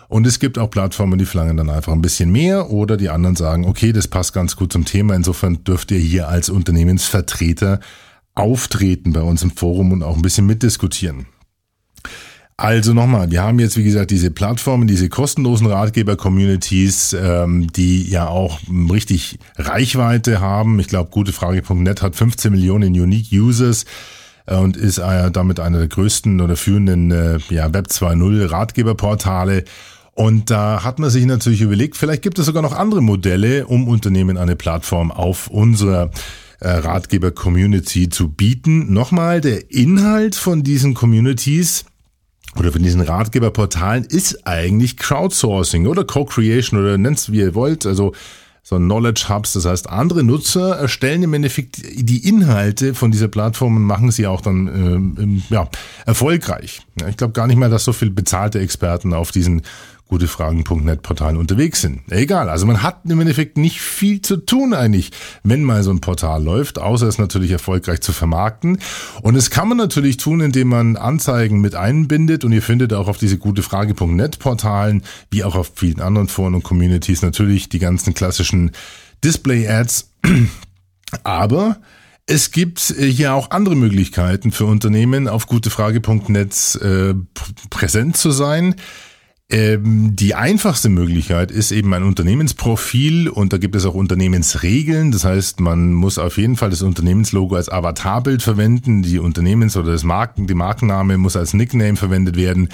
Und 0.08 0.28
es 0.28 0.40
gibt 0.40 0.58
auch 0.58 0.70
Plattformen, 0.70 1.18
die 1.18 1.26
verlangen 1.26 1.58
dann 1.58 1.70
einfach 1.70 1.94
ein 1.94 2.02
bisschen 2.02 2.32
mehr 2.32 2.70
oder 2.70 2.96
die 2.98 3.10
anderen 3.10 3.36
sagen, 3.36 3.66
okay, 3.66 3.92
das 3.92 4.08
passt 4.08 4.34
ganz 4.34 4.56
gut 4.56 4.72
zum 4.72 4.86
Thema. 4.86 5.16
Insofern 5.16 5.64
dürft 5.64 5.92
ihr 5.92 6.00
hier 6.00 6.28
als 6.28 6.50
Unternehmensvertreter 6.50 7.80
auftreten 8.36 9.14
bei 9.14 9.22
uns 9.22 9.44
im 9.44 9.52
Forum 9.52 9.92
und 9.92 10.04
auch 10.04 10.16
ein 10.16 10.22
bisschen 10.22 10.46
mitdiskutieren. 10.46 11.26
Also 12.58 12.94
nochmal, 12.94 13.32
wir 13.32 13.44
haben 13.44 13.60
jetzt 13.60 13.76
wie 13.76 13.84
gesagt 13.84 14.12
diese 14.12 14.32
Plattformen, 14.32 14.88
diese 14.88 15.10
kostenlosen 15.10 15.68
Ratgeber-Communities, 15.68 17.14
ähm, 17.20 17.68
die 17.74 18.10
ja 18.10 18.30
auch 18.30 18.60
richtig 18.92 19.40
Reichweite 19.58 20.40
haben. 20.40 20.80
Ich 20.80 20.88
glaube, 20.88 21.10
gutefrage.net 21.10 22.02
hat 22.02 22.16
15 22.16 22.54
Millionen 22.54 22.94
Unique 22.94 23.34
Users 23.34 23.84
äh, 24.46 24.56
und 24.56 24.78
ist 24.78 25.00
äh, 25.00 25.32
damit 25.32 25.60
einer 25.60 25.80
der 25.80 25.90
größten 25.90 26.40
oder 26.40 26.56
führenden 26.56 27.12
äh, 27.12 27.40
ja, 27.50 27.74
Web 27.74 27.88
2.0 27.88 28.50
Ratgeberportale. 28.50 29.66
Und 30.14 30.50
da 30.50 30.86
hat 30.86 30.98
man 30.98 31.10
sich 31.10 31.26
natürlich 31.26 31.60
überlegt, 31.60 31.98
vielleicht 31.98 32.22
gibt 32.22 32.40
es 32.40 32.46
sogar 32.46 32.62
noch 32.62 32.72
andere 32.72 33.02
Modelle, 33.02 33.68
um 33.68 33.90
Unternehmen 33.90 34.38
eine 34.38 34.56
Plattform 34.56 35.12
auf 35.12 35.50
unserer 35.50 36.10
äh, 36.62 36.70
Ratgeber-Community 36.70 38.08
zu 38.08 38.30
bieten. 38.30 38.94
Nochmal, 38.94 39.42
der 39.42 39.72
Inhalt 39.72 40.36
von 40.36 40.64
diesen 40.64 40.94
Communities 40.94 41.84
oder 42.58 42.72
von 42.72 42.84
diesen 42.84 43.02
Ratgeberportalen 43.02 44.06
ist 44.06 44.48
eigentlich 44.48 44.98
Crowdsourcing 44.98 45.88
oder 45.88 46.04
Co-Creation 46.04 46.80
oder 46.80 46.98
nennt 46.98 47.18
es 47.18 47.32
wie 47.32 47.40
ihr 47.40 47.56
wollt. 47.56 47.86
Also 47.86 48.14
so 48.66 48.78
Knowledge 48.78 49.30
Hubs. 49.30 49.54
Das 49.54 49.66
heißt, 49.66 49.90
andere 49.90 50.24
Nutzer 50.24 50.76
erstellen 50.76 51.22
im 51.22 51.34
Endeffekt 51.36 51.78
die 51.84 52.28
Inhalte 52.28 52.96
von 52.96 53.12
dieser 53.12 53.28
Plattform 53.28 53.76
und 53.76 53.84
machen 53.84 54.10
sie 54.10 54.26
auch 54.26 54.42
dann 54.42 54.68
ähm, 54.68 55.44
ja, 55.52 55.70
erfolgreich. 56.08 56.82
Ich 57.08 57.18
glaube 57.18 57.34
gar 57.34 57.46
nicht 57.46 57.58
mehr, 57.58 57.70
dass 57.70 57.84
so 57.84 57.94
viel 57.94 58.10
bezahlte 58.10 58.60
Experten 58.60 59.14
auf 59.14 59.32
diesen 59.32 59.62
gutefragen.net 60.08 61.02
Portalen 61.02 61.38
unterwegs 61.38 61.82
sind. 61.82 62.02
Egal, 62.12 62.50
also 62.50 62.66
man 62.66 62.84
hat 62.84 63.02
im 63.06 63.20
Endeffekt 63.20 63.58
nicht 63.58 63.82
viel 63.82 64.22
zu 64.22 64.38
tun 64.38 64.74
eigentlich, 64.74 65.12
wenn 65.44 65.64
mal 65.64 65.82
so 65.84 65.92
ein 65.92 66.00
Portal 66.00 66.44
läuft, 66.44 66.78
außer 66.78 67.08
es 67.08 67.18
natürlich 67.18 67.52
erfolgreich 67.52 68.02
zu 68.02 68.14
vermarkten. 68.14 68.80
Und 69.24 69.36
es 69.36 69.50
kann 69.50 69.68
man 69.68 69.78
natürlich 69.78 70.18
tun, 70.18 70.42
indem 70.42 70.68
man 70.68 70.96
Anzeigen 70.96 71.60
mit 71.60 71.74
einbindet 71.74 72.44
und 72.44 72.52
ihr 72.52 72.62
findet 72.62 72.94
auch 72.94 73.08
auf 73.08 73.18
diese 73.18 73.38
gutefrage.net 73.38 74.38
Portalen, 74.40 75.02
wie 75.32 75.44
auch 75.44 75.56
auf 75.56 75.72
vielen 75.76 76.02
anderen 76.02 76.28
Foren 76.28 76.54
und 76.54 76.64
Communities 76.64 77.24
natürlich 77.24 77.70
die 77.70 77.80
ganzen 77.80 78.14
klassischen 78.14 78.72
Display-Ads. 79.24 80.12
Aber 81.24 81.78
es 82.28 82.52
gibt 82.52 82.80
hier 82.80 83.34
auch 83.34 83.52
andere 83.52 83.76
Möglichkeiten 83.76 84.52
für 84.52 84.66
Unternehmen, 84.66 85.28
auf 85.28 85.48
gutefrage.net 85.48 86.80
äh, 86.82 87.14
präsent 87.70 88.18
zu 88.18 88.32
sein. 88.32 88.76
Ähm, 89.48 90.16
die 90.16 90.34
einfachste 90.34 90.90
Möglichkeit 90.90 91.52
ist 91.52 91.72
eben 91.72 91.94
ein 91.94 92.02
Unternehmensprofil 92.02 93.30
und 93.30 93.54
da 93.54 93.58
gibt 93.58 93.76
es 93.76 93.86
auch 93.86 93.94
Unternehmensregeln. 93.94 95.12
Das 95.12 95.24
heißt, 95.24 95.60
man 95.60 95.94
muss 95.94 96.18
auf 96.18 96.38
jeden 96.38 96.56
Fall 96.56 96.72
das 96.72 96.82
Unternehmenslogo 96.82 97.56
als 97.56 97.70
Avatarbild 97.70 98.42
verwenden. 98.42 99.04
Die 99.04 99.20
Unternehmens- 99.20 99.78
oder 99.78 99.92
das 99.92 100.04
Marken, 100.04 100.48
die 100.48 100.56
Markenname 100.56 101.20
muss 101.20 101.36
als 101.36 101.54
Nickname 101.54 101.96
verwendet 101.96 102.38
werden. 102.38 102.70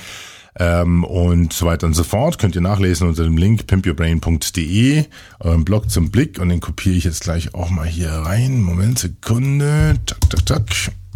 Ähm, 0.57 1.03
und 1.05 1.53
so 1.53 1.65
weiter 1.65 1.87
und 1.87 1.93
so 1.93 2.03
fort. 2.03 2.37
Könnt 2.37 2.55
ihr 2.55 2.61
nachlesen 2.61 3.07
unter 3.07 3.23
dem 3.23 3.37
Link 3.37 3.67
pimpyourbrain.de, 3.67 5.05
euren 5.39 5.65
Blog 5.65 5.89
zum 5.89 6.11
Blick 6.11 6.39
und 6.39 6.49
den 6.49 6.59
kopiere 6.59 6.95
ich 6.95 7.05
jetzt 7.05 7.21
gleich 7.21 7.53
auch 7.53 7.69
mal 7.69 7.87
hier 7.87 8.11
rein. 8.11 8.61
Moment, 8.61 8.99
Sekunde. 8.99 9.95
Tak, 10.05 10.29
tak, 10.29 10.45
tak. 10.45 10.63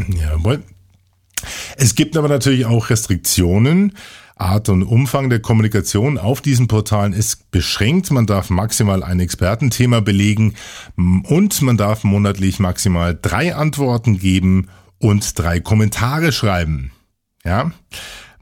Jawohl. 0.08 0.64
Es 1.78 1.96
gibt 1.96 2.16
aber 2.18 2.30
natürlich 2.30 2.66
auch 2.66 2.90
Restriktionen. 2.90 3.94
Art 4.36 4.68
und 4.70 4.84
Umfang 4.84 5.30
der 5.30 5.40
Kommunikation 5.40 6.18
auf 6.18 6.42
diesen 6.42 6.68
Portalen 6.68 7.14
ist 7.14 7.52
beschränkt. 7.52 8.12
Man 8.12 8.26
darf 8.26 8.50
maximal 8.50 9.02
ein 9.04 9.20
Expertenthema 9.20 10.02
belegen 10.02 10.56
und 10.96 11.62
man 11.62 11.78
darf 11.78 12.04
monatlich 12.04 12.60
maximal 12.60 13.18
drei 13.20 13.56
Antworten 13.56 14.20
geben 14.20 14.68
und 15.00 15.40
drei 15.40 15.60
Kommentare 15.62 16.32
schreiben. 16.32 16.92
Ja. 17.46 17.72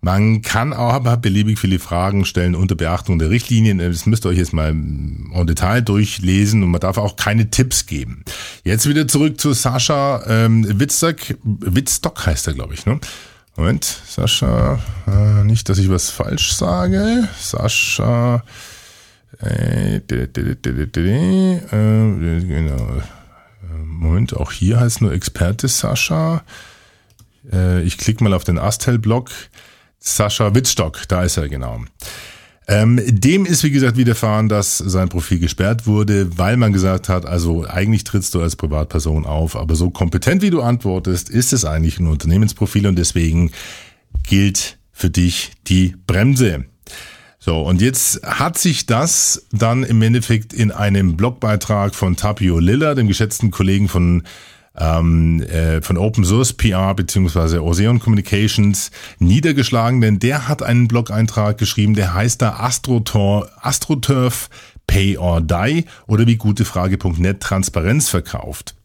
Man 0.02 0.42
kann 0.42 0.74
aber 0.74 1.16
beliebig 1.16 1.60
viele 1.60 1.80
Fragen 1.80 2.26
stellen 2.26 2.56
unter 2.56 2.76
Beachtung 2.76 3.20
der 3.20 3.30
Richtlinien. 3.30 3.78
Das 3.78 4.06
müsst 4.06 4.26
ihr 4.26 4.30
euch 4.30 4.38
jetzt 4.38 4.52
mal 4.52 4.72
im 4.72 5.32
Detail 5.48 5.82
durchlesen 5.82 6.62
und 6.62 6.72
man 6.72 6.82
darf 6.82 6.98
auch 6.98 7.16
keine 7.16 7.52
Tipps 7.52 7.86
geben. 7.86 8.26
Jetzt 8.66 8.90
wieder 8.90 9.08
zurück 9.08 9.40
zu 9.40 9.54
Sascha 9.54 10.22
ähm, 10.28 10.66
Witzstock. 10.78 11.16
Witzstock 11.44 12.26
heißt 12.26 12.48
er, 12.48 12.54
glaube 12.54 12.74
ich. 12.74 12.86
Ne? 12.86 13.00
Moment, 13.56 13.86
Sascha, 13.86 14.80
äh, 15.08 15.44
nicht, 15.44 15.70
dass 15.70 15.78
ich 15.78 15.90
was 15.90 16.10
falsch 16.10 16.54
sage. 16.54 17.28
Sascha, 17.40 18.44
äh, 19.42 19.98
äh, 19.98 20.02
genau. 22.42 23.02
Moment, 23.86 24.36
auch 24.36 24.52
hier 24.52 24.80
heißt 24.80 25.02
nur 25.02 25.14
Experte 25.14 25.68
Sascha. 25.68 26.44
Äh, 27.52 27.84
ich 27.84 27.98
klicke 28.00 28.24
mal 28.24 28.34
auf 28.34 28.44
den 28.44 28.58
Astel-Blog. 28.58 29.30
Sascha 30.00 30.56
Wittstock, 30.56 31.08
da 31.08 31.24
ist 31.24 31.38
er 31.38 31.48
genau. 31.48 31.84
Ähm, 32.68 33.02
dem 33.06 33.46
ist, 33.46 33.64
wie 33.64 33.72
gesagt, 33.72 33.98
widerfahren, 33.98 34.48
dass 34.48 34.78
sein 34.78 35.10
Profil 35.10 35.40
gesperrt 35.40 35.86
wurde, 35.86 36.38
weil 36.38 36.56
man 36.56 36.72
gesagt 36.72 37.10
hat, 37.10 37.26
also 37.26 37.66
eigentlich 37.66 38.06
trittst 38.06 38.34
du 38.34 38.42
als 38.42 38.56
Privatperson 38.56 39.26
auf, 39.26 39.56
aber 39.58 39.76
so 39.76 39.90
kompetent 39.90 40.42
wie 40.42 40.50
du 40.50 40.62
antwortest, 40.62 41.30
ist 41.30 41.52
es 41.52 41.66
eigentlich 41.66 42.00
ein 42.00 42.08
Unternehmensprofil 42.08 42.88
und 42.88 42.96
deswegen 42.96 43.52
gilt 44.24 44.78
für 44.94 45.10
dich 45.10 45.52
die 45.68 45.96
Bremse. 46.08 46.66
So, 47.40 47.62
und 47.62 47.82
jetzt 47.82 48.24
hat 48.24 48.58
sich 48.58 48.86
das 48.86 49.46
dann 49.52 49.84
im 49.84 50.02
Endeffekt 50.02 50.54
in 50.54 50.72
einem 50.72 51.18
Blogbeitrag 51.18 51.94
von 51.94 52.16
Tapio 52.16 52.60
Lilla, 52.60 52.96
dem 52.96 53.10
geschätzten 53.10 53.52
Kollegen 53.52 53.90
von 53.90 54.24
ähm, 54.78 55.42
äh, 55.44 55.82
von 55.82 55.98
Open 55.98 56.26
Source 56.26 56.54
PR 56.54 56.94
beziehungsweise 56.96 57.64
Ocean 57.64 58.00
Communications 58.00 58.92
niedergeschlagen, 59.20 60.02
denn 60.02 60.20
der 60.20 60.48
hat 60.48 60.64
einen 60.64 60.88
Blog-Eintrag 60.88 61.58
geschrieben, 61.58 61.94
der 61.94 62.14
heißt 62.14 62.42
da 62.42 62.58
Astrotor, 62.60 63.50
AstroTurf 63.62 64.50
Pay 64.88 65.18
or 65.18 65.42
Die 65.42 65.86
oder 66.08 66.28
wie 66.28 66.36
gutefrage.net 66.36 67.40
Transparenz 67.40 68.10
verkauft. 68.10 68.76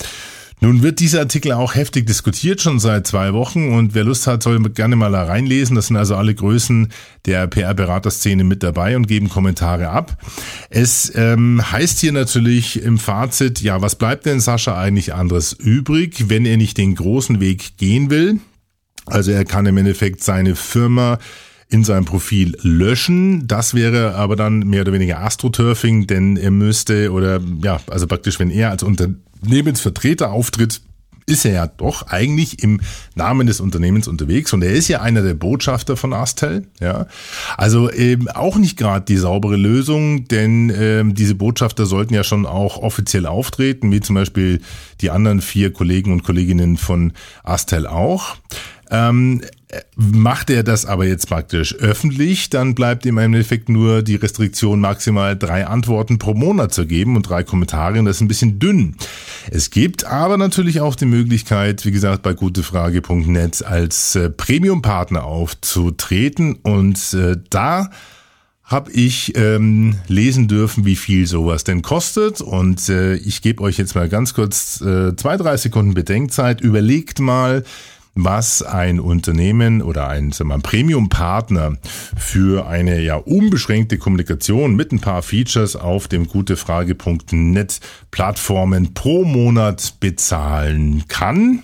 Nun 0.61 0.83
wird 0.83 0.99
dieser 0.99 1.21
Artikel 1.21 1.53
auch 1.53 1.77
heftig 1.77 2.07
diskutiert, 2.07 2.61
schon 2.61 2.81
seit 2.81 3.07
zwei 3.07 3.33
Wochen 3.33 3.73
und 3.73 3.95
wer 3.95 4.03
Lust 4.03 4.27
hat, 4.27 4.43
soll 4.43 4.59
gerne 4.71 4.97
mal 4.97 5.13
da 5.13 5.23
reinlesen. 5.23 5.77
Das 5.77 5.87
sind 5.87 5.97
also 5.97 6.17
alle 6.17 6.35
Größen 6.35 6.89
der 7.27 7.47
PR-Beraterszene 7.47 8.43
mit 8.43 8.65
dabei 8.65 8.97
und 8.97 9.07
geben 9.07 9.29
Kommentare 9.29 9.91
ab. 9.91 10.21
Es 10.69 11.13
ähm, 11.15 11.63
heißt 11.71 12.01
hier 12.01 12.13
natürlich 12.13 12.83
im 12.83 12.99
Fazit, 12.99 13.61
ja, 13.61 13.83
was 13.83 13.95
bleibt 13.95 14.27
denn 14.27 14.41
Sascha 14.41 14.79
eigentlich 14.79 15.15
anderes 15.15 15.53
übrig, 15.53 16.25
wenn 16.29 16.45
er 16.45 16.57
nicht 16.57 16.77
den 16.77 16.97
großen 16.97 17.39
Weg 17.39 17.77
gehen 17.77 18.11
will? 18.11 18.41
Also 19.07 19.31
er 19.31 19.45
kann 19.45 19.65
im 19.67 19.77
Endeffekt 19.77 20.25
seine 20.25 20.57
Firma 20.57 21.19
in 21.71 21.85
seinem 21.85 22.05
Profil 22.05 22.57
löschen. 22.63 23.47
Das 23.47 23.75
wäre 23.75 24.15
aber 24.15 24.37
dann 24.37 24.61
mehr 24.61 24.83
oder 24.83 24.93
weniger 24.93 25.21
Astroturfing, 25.21 26.07
denn 26.07 26.37
er 26.37 26.51
müsste 26.51 27.13
oder 27.13 27.41
ja, 27.63 27.81
also 27.89 28.07
praktisch, 28.07 28.39
wenn 28.41 28.51
er 28.51 28.71
als 28.71 28.83
Unternehmensvertreter 29.43 30.31
auftritt, 30.31 30.81
ist 31.29 31.45
er 31.45 31.53
ja 31.53 31.67
doch 31.67 32.07
eigentlich 32.07 32.63
im 32.63 32.81
Namen 33.15 33.47
des 33.47 33.61
Unternehmens 33.61 34.09
unterwegs 34.09 34.53
und 34.55 34.63
er 34.63 34.73
ist 34.73 34.89
ja 34.89 35.03
einer 35.03 35.23
der 35.23 35.35
Botschafter 35.35 35.97
von 35.97 36.15
Astel. 36.15 36.67
Ja, 36.81 37.07
also 37.57 37.91
eben 37.91 38.29
auch 38.29 38.57
nicht 38.57 38.79
gerade 38.79 39.05
die 39.05 39.19
saubere 39.19 39.57
Lösung, 39.57 40.27
denn 40.29 40.73
ähm, 40.75 41.15
diese 41.15 41.35
Botschafter 41.35 41.85
sollten 41.85 42.15
ja 42.15 42.25
schon 42.25 42.47
auch 42.47 42.79
offiziell 42.79 43.27
auftreten, 43.27 43.93
wie 43.93 44.01
zum 44.01 44.15
Beispiel 44.15 44.61
die 45.03 45.11
anderen 45.11 45.43
vier 45.43 45.73
Kollegen 45.73 46.13
und 46.13 46.25
Kolleginnen 46.25 46.79
von 46.79 47.13
Astel 47.45 47.87
auch. 47.87 48.37
Ähm, 48.91 49.43
macht 49.97 50.49
er 50.49 50.63
das 50.63 50.87
aber 50.87 51.05
jetzt 51.05 51.29
praktisch 51.29 51.75
öffentlich, 51.75 52.49
dann 52.49 52.75
bleibt 52.75 53.05
ihm 53.05 53.19
im 53.19 53.25
Endeffekt 53.35 53.69
nur 53.69 54.03
die 54.03 54.15
Restriktion 54.17 54.81
maximal 54.81 55.37
drei 55.37 55.67
Antworten 55.67 56.19
pro 56.19 56.33
Monat 56.33 56.73
zu 56.73 56.87
geben 56.87 57.17
und 57.17 57.29
drei 57.29 57.43
Kommentare 57.43 57.99
und 57.99 58.07
das 58.07 58.17
ist 58.17 58.23
ein 58.23 58.29
bisschen 58.29 58.59
dünn. 58.59 58.97
Es 59.51 59.71
gibt 59.71 60.05
aber 60.07 60.39
natürlich 60.39 60.81
auch 60.81 60.95
die 60.95 61.05
Möglichkeit, 61.05 61.85
wie 61.85 61.91
gesagt, 61.91 62.23
bei 62.23 62.33
gutefrage.net 62.33 63.65
als 63.65 64.15
äh, 64.15 64.31
Premium-Partner 64.31 65.25
aufzutreten 65.25 66.55
und 66.63 67.13
äh, 67.13 67.37
da 67.51 67.91
habe 68.65 68.93
ich 68.93 69.35
ähm, 69.35 69.97
lesen 70.09 70.47
dürfen, 70.47 70.85
wie 70.85 70.97
viel 70.97 71.27
sowas 71.27 71.65
denn 71.65 71.81
kostet. 71.81 72.43
Und 72.43 72.91
äh, 72.91 73.15
ich 73.15 73.41
gebe 73.41 73.63
euch 73.63 73.79
jetzt 73.79 73.95
mal 73.95 74.11
ganz 74.11 74.35
kurz 74.35 74.83
äh, 74.83 75.17
zwei, 75.17 75.39
drei 75.39 75.57
Sekunden 75.57 75.95
Bedenkzeit. 75.95 76.61
Überlegt 76.61 77.19
mal, 77.19 77.65
was 78.25 78.63
ein 78.63 79.01
Unternehmen 79.01 79.83
oder 79.83 80.09
ein, 80.09 80.33
sagen 80.33 80.63
Premium-Partner 80.63 81.77
für 82.17 82.67
eine 82.67 83.01
ja 83.01 83.17
unbeschränkte 83.17 83.99
Kommunikation 83.99 84.75
mit 84.75 84.93
ein 84.93 85.01
paar 85.01 85.23
Features 85.23 85.77
auf 85.77 86.09
dem 86.09 86.27
gutefrage.net 86.27 87.81
Plattformen 88.11 88.95
pro 88.95 89.25
Monat 89.25 89.95
bezahlen 90.01 91.05
kann. 91.09 91.63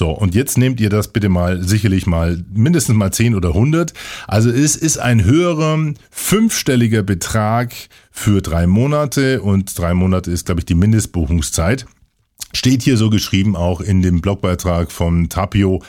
So, 0.00 0.10
und 0.12 0.34
jetzt 0.34 0.56
nehmt 0.56 0.80
ihr 0.80 0.88
das 0.88 1.08
bitte 1.08 1.28
mal 1.28 1.62
sicherlich 1.62 2.06
mal 2.06 2.42
mindestens 2.54 2.96
mal 2.96 3.12
10 3.12 3.34
oder 3.34 3.50
100. 3.50 3.92
Also 4.26 4.48
es 4.48 4.76
ist 4.76 4.98
ein 4.98 5.24
höherer 5.24 5.92
fünfstelliger 6.10 7.02
Betrag 7.02 7.74
für 8.10 8.40
drei 8.40 8.66
Monate 8.66 9.42
und 9.42 9.76
drei 9.78 9.92
Monate 9.92 10.30
ist, 10.30 10.46
glaube 10.46 10.60
ich, 10.60 10.64
die 10.64 10.74
Mindestbuchungszeit. 10.74 11.86
Steht 12.52 12.82
hier 12.82 12.96
so 12.96 13.10
geschrieben 13.10 13.56
auch 13.56 13.80
in 13.80 14.02
dem 14.02 14.20
Blogbeitrag 14.20 14.90
von 14.90 15.28
Tapio. 15.28 15.82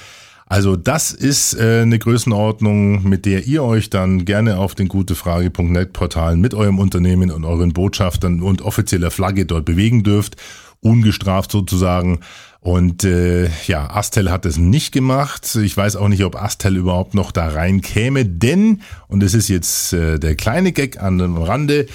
Also 0.51 0.75
das 0.75 1.11
ist 1.13 1.53
äh, 1.53 1.83
eine 1.83 1.97
Größenordnung, 1.97 3.07
mit 3.07 3.25
der 3.25 3.45
ihr 3.47 3.63
euch 3.63 3.89
dann 3.89 4.25
gerne 4.25 4.57
auf 4.57 4.75
den 4.75 4.89
gutefrage.net 4.89 5.93
Portalen 5.93 6.41
mit 6.41 6.53
eurem 6.53 6.77
Unternehmen 6.77 7.31
und 7.31 7.45
euren 7.45 7.71
Botschaftern 7.71 8.41
und 8.41 8.61
offizieller 8.61 9.11
Flagge 9.11 9.45
dort 9.45 9.63
bewegen 9.63 10.03
dürft, 10.03 10.35
ungestraft 10.81 11.51
sozusagen. 11.51 12.19
Und 12.59 13.05
äh, 13.05 13.49
ja, 13.65 13.89
Astel 13.91 14.29
hat 14.29 14.45
es 14.45 14.57
nicht 14.57 14.91
gemacht. 14.91 15.55
Ich 15.55 15.77
weiß 15.77 15.95
auch 15.95 16.09
nicht, 16.09 16.25
ob 16.25 16.35
Astel 16.35 16.75
überhaupt 16.75 17.13
noch 17.13 17.31
da 17.31 17.47
rein 17.47 17.79
käme, 17.79 18.25
denn, 18.25 18.81
und 19.07 19.23
das 19.23 19.33
ist 19.33 19.47
jetzt 19.47 19.93
äh, 19.93 20.19
der 20.19 20.35
kleine 20.35 20.73
Gag 20.73 21.01
an 21.01 21.17
dem 21.17 21.37
Rande, 21.37 21.87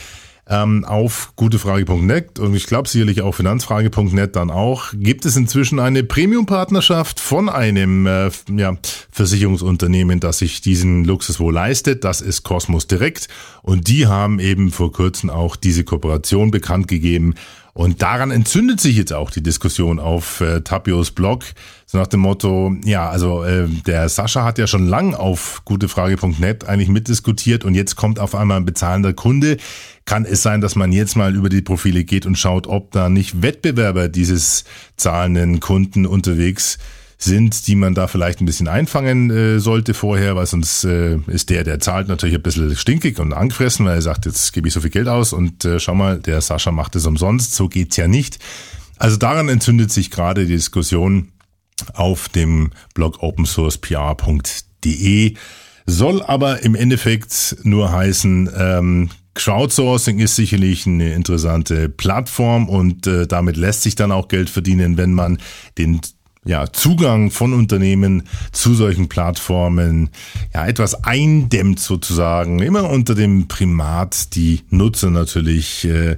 ähm, 0.48 0.84
auf 0.84 1.32
gutefrage.net 1.36 2.38
und 2.38 2.54
ich 2.54 2.66
glaube 2.66 2.88
sicherlich 2.88 3.22
auch 3.22 3.32
finanzfrage.net 3.32 4.36
dann 4.36 4.50
auch, 4.50 4.92
gibt 4.94 5.24
es 5.24 5.36
inzwischen 5.36 5.80
eine 5.80 6.04
Premium-Partnerschaft 6.04 7.18
von 7.18 7.48
einem 7.48 8.06
äh, 8.06 8.30
ja, 8.56 8.76
Versicherungsunternehmen, 9.10 10.20
das 10.20 10.38
sich 10.38 10.60
diesen 10.60 11.04
Luxus 11.04 11.40
wohl 11.40 11.54
leistet. 11.54 12.04
Das 12.04 12.20
ist 12.20 12.44
Cosmos 12.44 12.86
Direkt 12.86 13.28
und 13.62 13.88
die 13.88 14.06
haben 14.06 14.38
eben 14.38 14.70
vor 14.70 14.92
kurzem 14.92 15.30
auch 15.30 15.56
diese 15.56 15.84
Kooperation 15.84 16.50
bekannt 16.50 16.86
gegeben 16.86 17.34
und 17.76 18.00
daran 18.00 18.30
entzündet 18.30 18.80
sich 18.80 18.96
jetzt 18.96 19.12
auch 19.12 19.30
die 19.30 19.42
Diskussion 19.42 19.98
auf 19.98 20.40
äh, 20.40 20.62
Tapios 20.62 21.10
Blog. 21.10 21.44
So 21.84 21.98
nach 21.98 22.06
dem 22.06 22.20
Motto, 22.20 22.74
ja, 22.84 23.10
also 23.10 23.44
äh, 23.44 23.68
der 23.68 24.08
Sascha 24.08 24.44
hat 24.44 24.56
ja 24.56 24.66
schon 24.66 24.86
lang 24.86 25.12
auf 25.12 25.60
gutefrage.net 25.66 26.66
eigentlich 26.66 26.88
mitdiskutiert 26.88 27.66
und 27.66 27.74
jetzt 27.74 27.94
kommt 27.94 28.18
auf 28.18 28.34
einmal 28.34 28.56
ein 28.56 28.64
bezahlender 28.64 29.12
Kunde. 29.12 29.58
Kann 30.06 30.24
es 30.24 30.42
sein, 30.42 30.62
dass 30.62 30.74
man 30.74 30.90
jetzt 30.90 31.16
mal 31.16 31.34
über 31.34 31.50
die 31.50 31.60
Profile 31.60 32.04
geht 32.04 32.24
und 32.24 32.38
schaut, 32.38 32.66
ob 32.66 32.92
da 32.92 33.10
nicht 33.10 33.42
Wettbewerber 33.42 34.08
dieses 34.08 34.64
zahlenden 34.96 35.60
Kunden 35.60 36.06
unterwegs 36.06 36.78
sind, 36.78 37.05
die 37.24 37.74
man 37.74 37.94
da 37.94 38.08
vielleicht 38.08 38.40
ein 38.40 38.46
bisschen 38.46 38.68
einfangen 38.68 39.30
äh, 39.30 39.58
sollte 39.58 39.94
vorher, 39.94 40.36
weil 40.36 40.46
sonst 40.46 40.84
äh, 40.84 41.18
ist 41.26 41.50
der, 41.50 41.64
der 41.64 41.80
zahlt, 41.80 42.08
natürlich 42.08 42.36
ein 42.36 42.42
bisschen 42.42 42.76
stinkig 42.76 43.18
und 43.18 43.32
angefressen, 43.32 43.86
weil 43.86 43.96
er 43.96 44.02
sagt, 44.02 44.26
jetzt 44.26 44.52
gebe 44.52 44.68
ich 44.68 44.74
so 44.74 44.80
viel 44.80 44.90
Geld 44.90 45.08
aus 45.08 45.32
und 45.32 45.64
äh, 45.64 45.80
schau 45.80 45.94
mal, 45.94 46.18
der 46.18 46.40
Sascha 46.40 46.72
macht 46.72 46.94
es 46.94 47.06
umsonst, 47.06 47.54
so 47.54 47.68
geht's 47.68 47.96
ja 47.96 48.06
nicht. 48.06 48.38
Also 48.98 49.16
daran 49.16 49.48
entzündet 49.48 49.90
sich 49.90 50.10
gerade 50.10 50.46
die 50.46 50.54
Diskussion 50.54 51.32
auf 51.94 52.28
dem 52.28 52.70
Blog 52.94 53.22
opensourcepr.de. 53.22 55.34
Soll 55.86 56.22
aber 56.22 56.62
im 56.62 56.74
Endeffekt 56.74 57.56
nur 57.62 57.92
heißen, 57.92 58.50
ähm, 58.56 59.10
Crowdsourcing 59.34 60.18
ist 60.18 60.34
sicherlich 60.34 60.86
eine 60.86 61.12
interessante 61.12 61.90
Plattform 61.90 62.70
und 62.70 63.06
äh, 63.06 63.26
damit 63.26 63.58
lässt 63.58 63.82
sich 63.82 63.94
dann 63.94 64.10
auch 64.10 64.28
Geld 64.28 64.48
verdienen, 64.48 64.96
wenn 64.96 65.12
man 65.12 65.36
den 65.76 66.00
ja, 66.46 66.72
Zugang 66.72 67.30
von 67.30 67.52
Unternehmen 67.52 68.22
zu 68.52 68.74
solchen 68.74 69.08
Plattformen 69.08 70.10
ja 70.54 70.66
etwas 70.66 71.04
eindämmt 71.04 71.80
sozusagen, 71.80 72.60
immer 72.60 72.88
unter 72.88 73.14
dem 73.14 73.48
Primat, 73.48 74.34
die 74.34 74.62
Nutzer 74.70 75.10
natürlich 75.10 75.84
äh, 75.84 76.16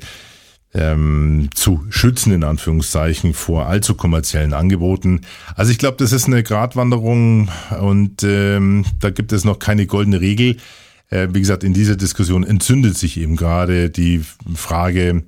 ähm, 0.74 1.48
zu 1.54 1.84
schützen, 1.88 2.32
in 2.32 2.44
Anführungszeichen, 2.44 3.32
vor 3.32 3.66
allzu 3.66 3.94
kommerziellen 3.94 4.52
Angeboten. 4.52 5.22
Also 5.56 5.72
ich 5.72 5.78
glaube, 5.78 5.96
das 5.96 6.12
ist 6.12 6.26
eine 6.26 6.42
Gratwanderung 6.42 7.48
und 7.80 8.22
ähm, 8.22 8.84
da 9.00 9.10
gibt 9.10 9.32
es 9.32 9.44
noch 9.44 9.58
keine 9.58 9.86
goldene 9.86 10.20
Regel. 10.20 10.58
Äh, 11.08 11.28
wie 11.32 11.40
gesagt, 11.40 11.64
in 11.64 11.72
dieser 11.72 11.96
Diskussion 11.96 12.44
entzündet 12.44 12.98
sich 12.98 13.18
eben 13.18 13.36
gerade 13.36 13.88
die 13.88 14.22
Frage, 14.54 15.24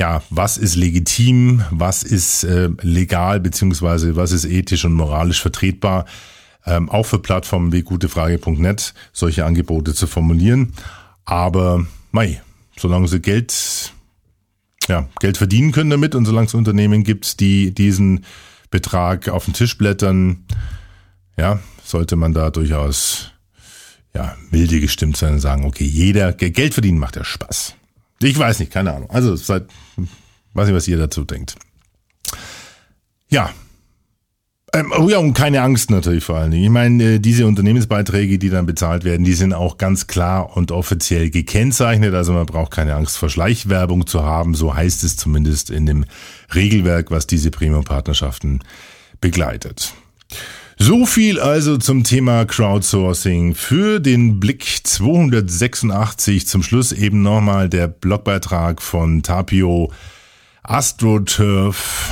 ja, 0.00 0.22
was 0.30 0.56
ist 0.56 0.76
legitim, 0.76 1.62
was 1.70 2.02
ist 2.02 2.42
äh, 2.44 2.70
legal, 2.80 3.38
beziehungsweise 3.38 4.16
was 4.16 4.32
ist 4.32 4.46
ethisch 4.46 4.86
und 4.86 4.94
moralisch 4.94 5.42
vertretbar, 5.42 6.06
ähm, 6.64 6.88
auch 6.88 7.04
für 7.04 7.18
Plattformen 7.18 7.70
wie 7.70 7.82
gutefrage.net 7.82 8.94
solche 9.12 9.44
Angebote 9.44 9.92
zu 9.92 10.06
formulieren. 10.06 10.72
Aber 11.26 11.84
mei, 12.12 12.40
solange 12.78 13.08
sie 13.08 13.20
Geld, 13.20 13.92
ja, 14.88 15.06
Geld 15.20 15.36
verdienen 15.36 15.70
können 15.70 15.90
damit 15.90 16.14
und 16.14 16.24
solange 16.24 16.46
es 16.46 16.54
Unternehmen 16.54 17.04
gibt, 17.04 17.38
die 17.40 17.74
diesen 17.74 18.24
Betrag 18.70 19.28
auf 19.28 19.44
den 19.44 19.52
Tisch 19.52 19.76
blättern, 19.76 20.46
ja, 21.36 21.60
sollte 21.84 22.16
man 22.16 22.32
da 22.32 22.48
durchaus 22.48 23.32
ja, 24.14 24.34
milde 24.50 24.80
gestimmt 24.80 25.18
sein 25.18 25.34
und 25.34 25.40
sagen, 25.40 25.66
okay, 25.66 25.84
jeder 25.84 26.32
Geld 26.32 26.72
verdienen 26.72 26.98
macht 26.98 27.16
ja 27.16 27.24
Spaß. 27.24 27.74
Ich 28.22 28.38
weiß 28.38 28.58
nicht, 28.60 28.72
keine 28.72 28.92
Ahnung. 28.94 29.10
Also 29.10 29.34
seit, 29.36 29.66
weiß 30.54 30.66
nicht, 30.66 30.76
was 30.76 30.88
ihr 30.88 30.98
dazu 30.98 31.24
denkt. 31.24 31.56
Ja. 33.28 33.50
Ähm, 34.72 34.92
oh 34.96 35.08
ja, 35.08 35.18
und 35.18 35.34
keine 35.34 35.62
Angst 35.62 35.90
natürlich 35.90 36.22
vor 36.22 36.36
allen 36.36 36.52
Dingen. 36.52 36.64
Ich 36.64 36.70
meine, 36.70 37.14
äh, 37.14 37.18
diese 37.18 37.46
Unternehmensbeiträge, 37.46 38.38
die 38.38 38.50
dann 38.50 38.66
bezahlt 38.66 39.02
werden, 39.02 39.24
die 39.24 39.32
sind 39.32 39.52
auch 39.52 39.78
ganz 39.78 40.06
klar 40.06 40.56
und 40.56 40.70
offiziell 40.70 41.30
gekennzeichnet. 41.30 42.14
Also 42.14 42.32
man 42.32 42.46
braucht 42.46 42.70
keine 42.70 42.94
Angst 42.94 43.16
vor 43.18 43.30
Schleichwerbung 43.30 44.06
zu 44.06 44.22
haben. 44.22 44.54
So 44.54 44.74
heißt 44.74 45.02
es 45.02 45.16
zumindest 45.16 45.70
in 45.70 45.86
dem 45.86 46.04
Regelwerk, 46.54 47.10
was 47.10 47.26
diese 47.26 47.50
Premium-Partnerschaften 47.50 48.60
begleitet. 49.20 49.92
So 50.82 51.04
viel 51.04 51.38
also 51.38 51.76
zum 51.76 52.04
Thema 52.04 52.46
Crowdsourcing. 52.46 53.54
Für 53.54 54.00
den 54.00 54.40
Blick 54.40 54.80
286 54.82 56.46
zum 56.46 56.62
Schluss 56.62 56.92
eben 56.92 57.20
nochmal 57.20 57.68
der 57.68 57.86
Blogbeitrag 57.86 58.80
von 58.80 59.22
Tapio 59.22 59.92
AstroTurf 60.62 62.10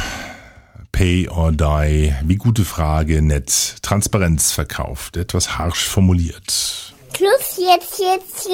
Pay 0.92 1.28
or 1.31 1.50
Die. 1.50 2.12
Wie 2.24 2.37
gute 2.37 2.66
Frage, 2.66 3.22
nett. 3.22 3.76
Transparenz 3.81 4.52
verkauft. 4.52 5.16
Etwas 5.16 5.57
harsch 5.57 5.87
formuliert. 5.87 6.92
Plus 7.14 7.57
jetzt, 7.57 7.98
jetzt, 7.98 8.50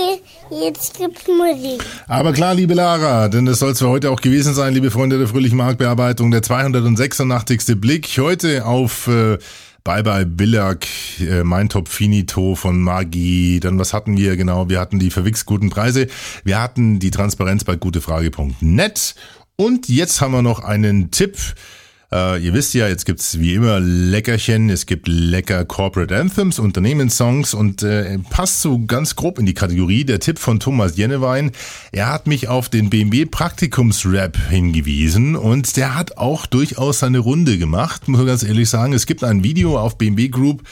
jetzt 0.48 0.96
gibt's 0.96 1.26
Musik. 1.26 1.84
Aber 2.06 2.32
klar, 2.32 2.54
liebe 2.54 2.74
Lara, 2.74 3.28
denn 3.28 3.48
es 3.48 3.58
soll 3.58 3.72
es 3.72 3.80
für 3.80 3.88
heute 3.88 4.12
auch 4.12 4.20
gewesen 4.20 4.54
sein, 4.54 4.74
liebe 4.74 4.92
Freunde 4.92 5.18
der 5.18 5.26
fröhlichen 5.26 5.58
Marktbearbeitung, 5.58 6.30
der 6.30 6.42
286. 6.42 7.80
Blick 7.80 8.08
heute 8.16 8.64
auf 8.64 9.08
äh, 9.08 9.38
Bye 9.86 10.02
Bye 10.02 10.24
Billag, 10.24 10.86
äh, 11.20 11.44
Mein 11.44 11.68
Top 11.68 11.88
Finito 11.88 12.54
von 12.54 12.80
Magi. 12.80 13.60
Dann 13.60 13.78
was 13.78 13.92
hatten 13.92 14.16
wir 14.16 14.34
genau? 14.34 14.70
Wir 14.70 14.80
hatten 14.80 14.98
die 14.98 15.10
verwichst 15.10 15.44
guten 15.44 15.68
Preise. 15.68 16.06
Wir 16.42 16.58
hatten 16.58 17.00
die 17.00 17.10
Transparenz 17.10 17.64
bei 17.64 17.76
gutefrage.net. 17.76 19.14
Und 19.56 19.90
jetzt 19.90 20.22
haben 20.22 20.32
wir 20.32 20.40
noch 20.40 20.60
einen 20.60 21.10
Tipp 21.10 21.36
äh, 22.12 22.44
ihr 22.44 22.54
wisst 22.54 22.74
ja, 22.74 22.88
jetzt 22.88 23.06
gibt's 23.06 23.38
wie 23.38 23.54
immer 23.54 23.80
Leckerchen, 23.80 24.70
es 24.70 24.86
gibt 24.86 25.08
lecker 25.08 25.64
Corporate 25.64 26.16
Anthems, 26.16 26.58
Unternehmenssongs 26.58 27.54
und 27.54 27.82
äh, 27.82 28.18
passt 28.30 28.60
so 28.60 28.84
ganz 28.84 29.16
grob 29.16 29.38
in 29.38 29.46
die 29.46 29.54
Kategorie 29.54 30.04
der 30.04 30.20
Tipp 30.20 30.38
von 30.38 30.60
Thomas 30.60 30.96
Jennewein. 30.96 31.52
Er 31.92 32.12
hat 32.12 32.26
mich 32.26 32.48
auf 32.48 32.68
den 32.68 32.90
BMW 32.90 33.26
Praktikumsrap 33.26 34.36
hingewiesen 34.48 35.36
und 35.36 35.76
der 35.76 35.94
hat 35.94 36.18
auch 36.18 36.46
durchaus 36.46 37.00
seine 37.00 37.18
Runde 37.18 37.58
gemacht, 37.58 38.08
muss 38.08 38.18
man 38.18 38.26
ganz 38.26 38.42
ehrlich 38.42 38.68
sagen. 38.68 38.92
Es 38.92 39.06
gibt 39.06 39.24
ein 39.24 39.42
Video 39.42 39.78
auf 39.78 39.98
BMW 39.98 40.28
Group, 40.28 40.62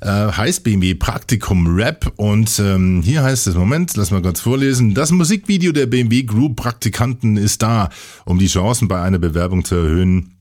äh, 0.00 0.06
heißt 0.06 0.64
BMW 0.64 0.94
Praktikum 0.94 1.74
Rap 1.76 2.12
und 2.16 2.58
ähm, 2.58 3.02
hier 3.02 3.22
heißt 3.22 3.46
es, 3.46 3.54
Moment, 3.54 3.96
lass 3.96 4.10
mal 4.10 4.20
kurz 4.20 4.40
vorlesen, 4.40 4.94
das 4.94 5.10
Musikvideo 5.10 5.72
der 5.72 5.86
BMW 5.86 6.24
Group 6.24 6.56
Praktikanten 6.56 7.36
ist 7.36 7.62
da, 7.62 7.88
um 8.24 8.38
die 8.38 8.48
Chancen 8.48 8.88
bei 8.88 9.00
einer 9.00 9.18
Bewerbung 9.18 9.64
zu 9.64 9.76
erhöhen 9.76 10.32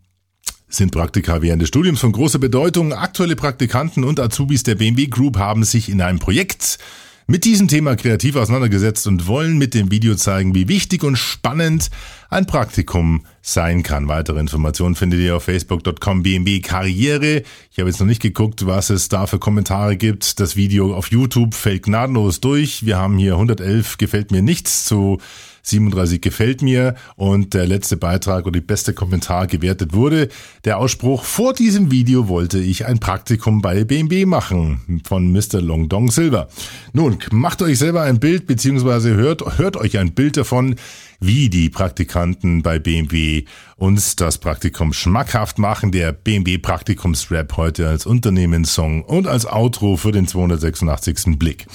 sind 0.72 0.92
Praktika 0.92 1.42
während 1.42 1.62
des 1.62 1.70
Studiums 1.70 2.00
von 2.00 2.12
großer 2.12 2.40
Bedeutung. 2.40 2.94
Aktuelle 2.94 3.36
Praktikanten 3.36 4.04
und 4.04 4.20
Azubis 4.20 4.64
der 4.64 4.76
BMW 4.76 5.08
Group 5.08 5.38
haben 5.38 5.64
sich 5.64 5.90
in 5.90 6.02
einem 6.02 6.20
Projekt 6.20 6.80
mit 7.28 7.46
diesem 7.46 7.68
Thema 7.68 7.96
kreativ 7.96 8.36
auseinandergesetzt 8.36 9.08
und 9.08 9.28
wollen 9.28 9.58
mit 9.58 9.74
dem 9.74 9.92
Video 9.92 10.16
zeigen, 10.16 10.56
wie 10.56 10.68
wichtig 10.68 11.04
und 11.04 11.16
spannend 11.16 11.90
ein 12.30 12.46
Praktikum 12.46 13.26
sein 13.42 13.84
kann. 13.84 14.08
Weitere 14.08 14.40
Informationen 14.40 14.96
findet 14.96 15.22
ihr 15.22 15.38
auf 15.38 15.44
facebook.com 15.44 16.24
BMW 16.24 16.60
Karriere. 16.60 17.44
Ich 17.72 17.80
habe 17.80 17.90
jetzt 17.90 18.00
noch 18.00 18.08
nicht 18.08 18.22
geguckt, 18.22 18.66
was 18.66 18.90
es 18.90 19.08
da 19.08 19.28
für 19.28 19.40
Kommentare 19.40 19.98
gibt. 19.98 20.40
Das 20.40 20.56
Video 20.56 20.96
auf 20.96 21.12
YouTube 21.12 21.54
fällt 21.54 21.84
gnadenlos 21.84 22.42
durch. 22.42 22.86
Wir 22.86 22.98
haben 22.98 23.18
hier 23.18 23.34
111 23.34 23.98
gefällt 23.98 24.32
mir 24.32 24.42
nichts 24.42 24.86
zu 24.86 25.20
37 25.64 26.22
gefällt 26.22 26.62
mir 26.62 26.96
und 27.16 27.54
der 27.54 27.68
letzte 27.68 27.98
Beitrag 27.98 28.46
und 28.46 28.56
die 28.56 28.62
beste 28.62 28.94
Kommentar 28.94 29.48
gewertet 29.48 29.94
wurde. 29.94 30.30
Der 30.66 30.78
Ausspruch, 30.78 31.24
vor 31.24 31.54
diesem 31.54 31.92
Video 31.92 32.28
wollte 32.28 32.60
ich 32.60 32.86
ein 32.86 33.00
Praktikum 33.00 33.62
bei 33.62 33.84
BMW 33.84 34.26
machen 34.26 35.02
von 35.06 35.32
Mr. 35.32 35.62
Long 35.62 35.90
Dong 35.90 36.12
Silver. 36.12 36.48
Nun, 36.94 37.20
macht 37.32 37.62
euch 37.62 37.78
selber 37.78 38.02
ein 38.04 38.20
Bild 38.20 38.48
beziehungsweise 38.48 39.16
hört, 39.16 39.58
hört 39.58 39.78
euch 39.78 39.98
ein 39.98 40.14
Bild 40.14 40.38
davon, 40.38 40.76
wie 41.20 41.50
die 41.50 41.70
Praktikanten 41.70 42.64
bei 42.64 42.80
BMW 42.80 43.46
uns 43.78 44.16
das 44.16 44.40
Praktikum 44.40 44.92
schmackhaft 44.92 45.60
machen. 45.60 45.92
Der 45.92 46.12
BMW 46.12 46.58
Praktikumsrap 46.58 47.58
heute 47.58 47.88
als 47.88 48.06
Unternehmenssong 48.06 49.04
und 49.04 49.28
als 49.28 49.46
Outro 49.46 49.98
für 49.98 50.12
den 50.12 50.28
286. 50.28 51.38
Blick. 51.38 51.68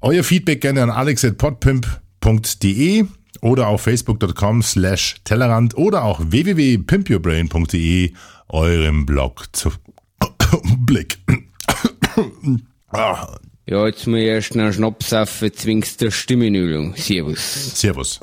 Euer 0.00 0.24
Feedback 0.24 0.60
gerne 0.60 0.82
an 0.82 0.90
alex.podpimp.com 0.90 2.01
www.pimpyourbrain.de 2.22 3.04
oder 3.40 3.68
auf 3.68 3.82
facebook.com 3.82 4.62
slash 4.62 5.16
Tellerrand 5.24 5.76
oder 5.76 6.04
auch 6.04 6.20
www.pimpyourbrain.de 6.22 8.12
eurem 8.48 9.06
Blog 9.06 9.46
zu 9.52 9.72
Blick. 10.86 11.18
Ja, 13.64 13.86
jetzt 13.86 14.06
muss 14.08 14.18
ich 14.18 14.26
erst 14.26 14.54
noch 14.56 14.72
Schnaps 14.72 15.10
saufen, 15.10 15.50
zwingst 15.54 16.00
der 16.00 16.10
Stimmenübung. 16.10 16.94
Servus. 16.96 17.80
Servus. 17.80 18.20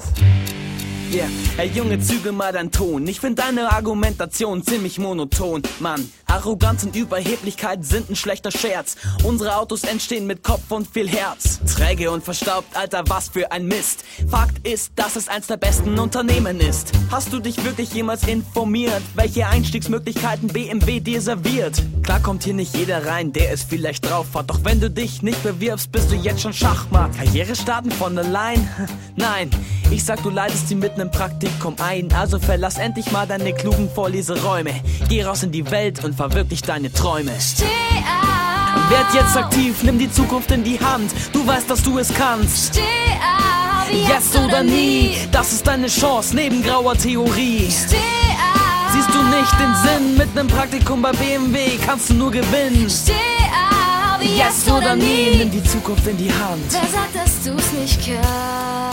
Yeah. 1.11 1.27
Ey 1.57 1.71
Junge, 1.73 1.99
zügel 1.99 2.33
mal 2.33 2.53
dein 2.53 2.71
Ton. 2.71 3.07
Ich 3.07 3.19
find 3.19 3.39
deine 3.39 3.71
Argumentation 3.71 4.61
ziemlich 4.61 4.99
monoton. 4.99 5.63
Mann, 5.79 6.07
Arroganz 6.29 6.83
und 6.83 6.95
Überheblichkeit 6.95 7.83
sind 7.83 8.09
ein 8.09 8.15
schlechter 8.15 8.51
Scherz. 8.51 8.95
Unsere 9.23 9.57
Autos 9.57 9.83
entstehen 9.83 10.27
mit 10.27 10.43
Kopf 10.43 10.69
und 10.69 10.87
viel 10.87 11.09
Herz. 11.09 11.59
Träge 11.65 12.11
und 12.11 12.23
verstaubt, 12.23 12.77
Alter, 12.77 13.03
was 13.07 13.29
für 13.29 13.51
ein 13.51 13.65
Mist. 13.65 14.03
Fakt 14.29 14.67
ist, 14.67 14.91
dass 14.95 15.15
es 15.15 15.27
eins 15.27 15.47
der 15.47 15.57
besten 15.57 15.97
Unternehmen 15.97 16.59
ist. 16.59 16.91
Hast 17.09 17.33
du 17.33 17.39
dich 17.39 17.63
wirklich 17.65 17.91
jemals 17.93 18.27
informiert, 18.27 19.01
welche 19.15 19.47
Einstiegsmöglichkeiten 19.47 20.49
BMW 20.49 20.99
dir 20.99 21.21
serviert? 21.21 21.81
Klar 22.03 22.19
kommt 22.19 22.43
hier 22.43 22.53
nicht 22.53 22.75
jeder 22.75 23.05
rein, 23.07 23.33
der 23.33 23.51
es 23.51 23.63
vielleicht 23.63 24.07
drauf 24.07 24.27
hat. 24.35 24.49
Doch 24.49 24.63
wenn 24.63 24.79
du 24.79 24.89
dich 24.89 25.23
nicht 25.23 25.41
bewirbst, 25.41 25.91
bist 25.91 26.11
du 26.11 26.15
jetzt 26.15 26.41
schon 26.41 26.53
Schachmatt. 26.53 27.15
Karriere 27.15 27.55
starten 27.55 27.91
von 27.91 28.17
allein? 28.17 28.67
Nein, 29.15 29.49
ich 29.91 30.03
sag, 30.05 30.21
du 30.21 30.29
leitest 30.29 30.67
sie 30.67 30.75
mit 30.75 30.97
nem 30.97 31.09
Praktikum 31.09 31.75
ein. 31.79 32.11
Also 32.13 32.37
verlass 32.37 32.77
endlich 32.77 33.11
mal 33.11 33.25
deine 33.25 33.53
klugen 33.53 33.89
Vorleseräume. 33.89 34.71
Geh 35.07 35.23
raus 35.23 35.41
in 35.41 35.51
die 35.51 35.69
Welt 35.71 36.03
und 36.03 36.18
verwirklich 36.19 36.61
deine 36.61 36.91
Träume. 36.91 37.31
Steh 37.39 37.63
auf. 37.63 38.91
Werd 38.91 39.13
jetzt 39.13 39.37
aktiv, 39.37 39.83
nimm 39.83 39.97
die 39.97 40.11
Zukunft 40.11 40.51
in 40.51 40.65
die 40.65 40.77
Hand. 40.77 41.13
Du 41.31 41.47
weißt, 41.47 41.69
dass 41.69 41.81
du 41.81 41.97
es 41.97 42.13
kannst. 42.13 42.75
Steh 42.75 42.81
auf. 42.81 43.89
Jetzt 43.89 44.37
oder 44.37 44.61
nie, 44.61 45.15
das 45.31 45.53
ist 45.53 45.65
deine 45.65 45.87
Chance 45.87 46.35
neben 46.35 46.61
grauer 46.61 46.97
Theorie. 46.97 47.71
Steh 47.71 47.95
auf. 47.95 48.91
Siehst 48.93 49.09
du 49.13 49.23
nicht 49.23 49.59
den 49.61 49.75
Sinn? 49.75 50.17
Mit 50.17 50.35
nem 50.35 50.47
Praktikum 50.47 51.01
bei 51.01 51.13
BMW 51.13 51.77
kannst 51.85 52.09
du 52.09 52.15
nur 52.15 52.31
gewinnen. 52.31 52.89
Steh 52.89 53.13
auf. 53.13 54.21
Jetzt 54.21 54.69
oder 54.69 54.97
nie, 54.97 55.37
nimm 55.37 55.51
die 55.51 55.63
Zukunft 55.63 56.05
in 56.05 56.17
die 56.17 56.33
Hand. 56.33 56.65
Wer 56.69 56.81
sagt, 56.81 57.15
dass 57.15 57.45
du's 57.45 57.71
nicht 57.79 57.97
kannst? 58.05 58.88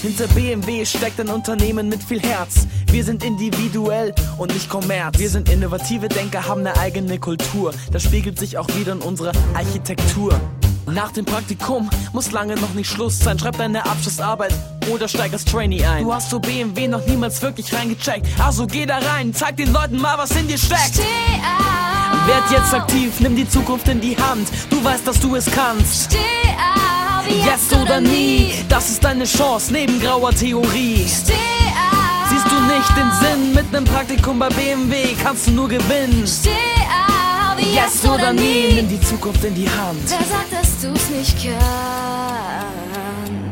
Hinter 0.00 0.28
BMW 0.28 0.86
steckt 0.86 1.18
ein 1.18 1.28
Unternehmen 1.28 1.88
mit 1.88 2.04
viel 2.04 2.20
Herz. 2.20 2.68
Wir 2.90 3.02
sind 3.02 3.24
individuell 3.24 4.14
und 4.38 4.54
nicht 4.54 4.68
kommerz. 4.68 5.18
Wir 5.18 5.28
sind 5.28 5.50
innovative 5.50 6.08
Denker, 6.08 6.46
haben 6.46 6.60
eine 6.60 6.78
eigene 6.78 7.18
Kultur. 7.18 7.74
Das 7.90 8.04
spiegelt 8.04 8.38
sich 8.38 8.58
auch 8.58 8.68
wieder 8.76 8.92
in 8.92 9.00
unserer 9.00 9.32
Architektur. 9.54 10.40
Nach 10.86 11.10
dem 11.10 11.24
Praktikum 11.24 11.90
muss 12.12 12.30
lange 12.30 12.54
noch 12.54 12.74
nicht 12.74 12.88
Schluss 12.88 13.18
sein. 13.18 13.40
Schreib 13.40 13.58
deine 13.58 13.84
Abschlussarbeit 13.84 14.54
oder 14.88 15.08
steig 15.08 15.32
als 15.32 15.44
Trainee 15.44 15.84
ein. 15.84 16.04
Du 16.04 16.14
hast 16.14 16.30
so 16.30 16.38
BMW 16.38 16.86
noch 16.86 17.04
niemals 17.04 17.42
wirklich 17.42 17.74
reingecheckt. 17.74 18.24
Also 18.38 18.68
geh 18.68 18.86
da 18.86 18.98
rein, 18.98 19.34
zeig 19.34 19.56
den 19.56 19.72
Leuten 19.72 20.00
mal, 20.00 20.16
was 20.16 20.30
in 20.30 20.46
dir 20.46 20.58
steckt. 20.58 20.94
Steh 20.94 21.02
auf. 21.02 22.28
Werd 22.28 22.50
jetzt 22.52 22.72
aktiv, 22.72 23.18
nimm 23.18 23.34
die 23.34 23.48
Zukunft 23.48 23.88
in 23.88 24.00
die 24.00 24.16
Hand. 24.16 24.48
Du 24.70 24.82
weißt, 24.82 25.06
dass 25.06 25.18
du 25.18 25.34
es 25.34 25.46
kannst. 25.50 26.12
Steh 26.12 26.18
auf. 26.18 26.87
Jetzt 27.28 27.74
oder 27.74 28.00
nie, 28.00 28.52
das 28.68 28.90
ist 28.90 29.04
deine 29.04 29.24
Chance 29.24 29.72
neben 29.72 30.00
grauer 30.00 30.30
Theorie. 30.32 31.06
Steh 31.06 31.32
auf. 31.32 32.28
Siehst 32.30 32.46
du 32.46 32.60
nicht 32.60 32.96
den 32.96 33.10
Sinn? 33.20 33.54
Mit 33.54 33.72
nem 33.72 33.84
Praktikum 33.84 34.38
bei 34.38 34.48
BMW 34.48 35.14
kannst 35.22 35.46
du 35.46 35.52
nur 35.52 35.68
gewinnen. 35.68 36.26
Steh 36.26 36.50
auf. 36.50 37.58
Jetzt 37.60 38.06
oder 38.06 38.32
nie, 38.32 38.72
nimm 38.74 38.88
die 38.88 39.00
Zukunft 39.00 39.44
in 39.44 39.54
die 39.54 39.68
Hand. 39.68 40.00
Wer 40.06 40.18
sagt, 40.18 40.52
dass 40.52 40.80
du's 40.80 41.10
nicht 41.10 41.36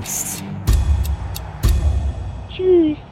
kannst? 0.02 0.42
Tschüss. 2.54 3.05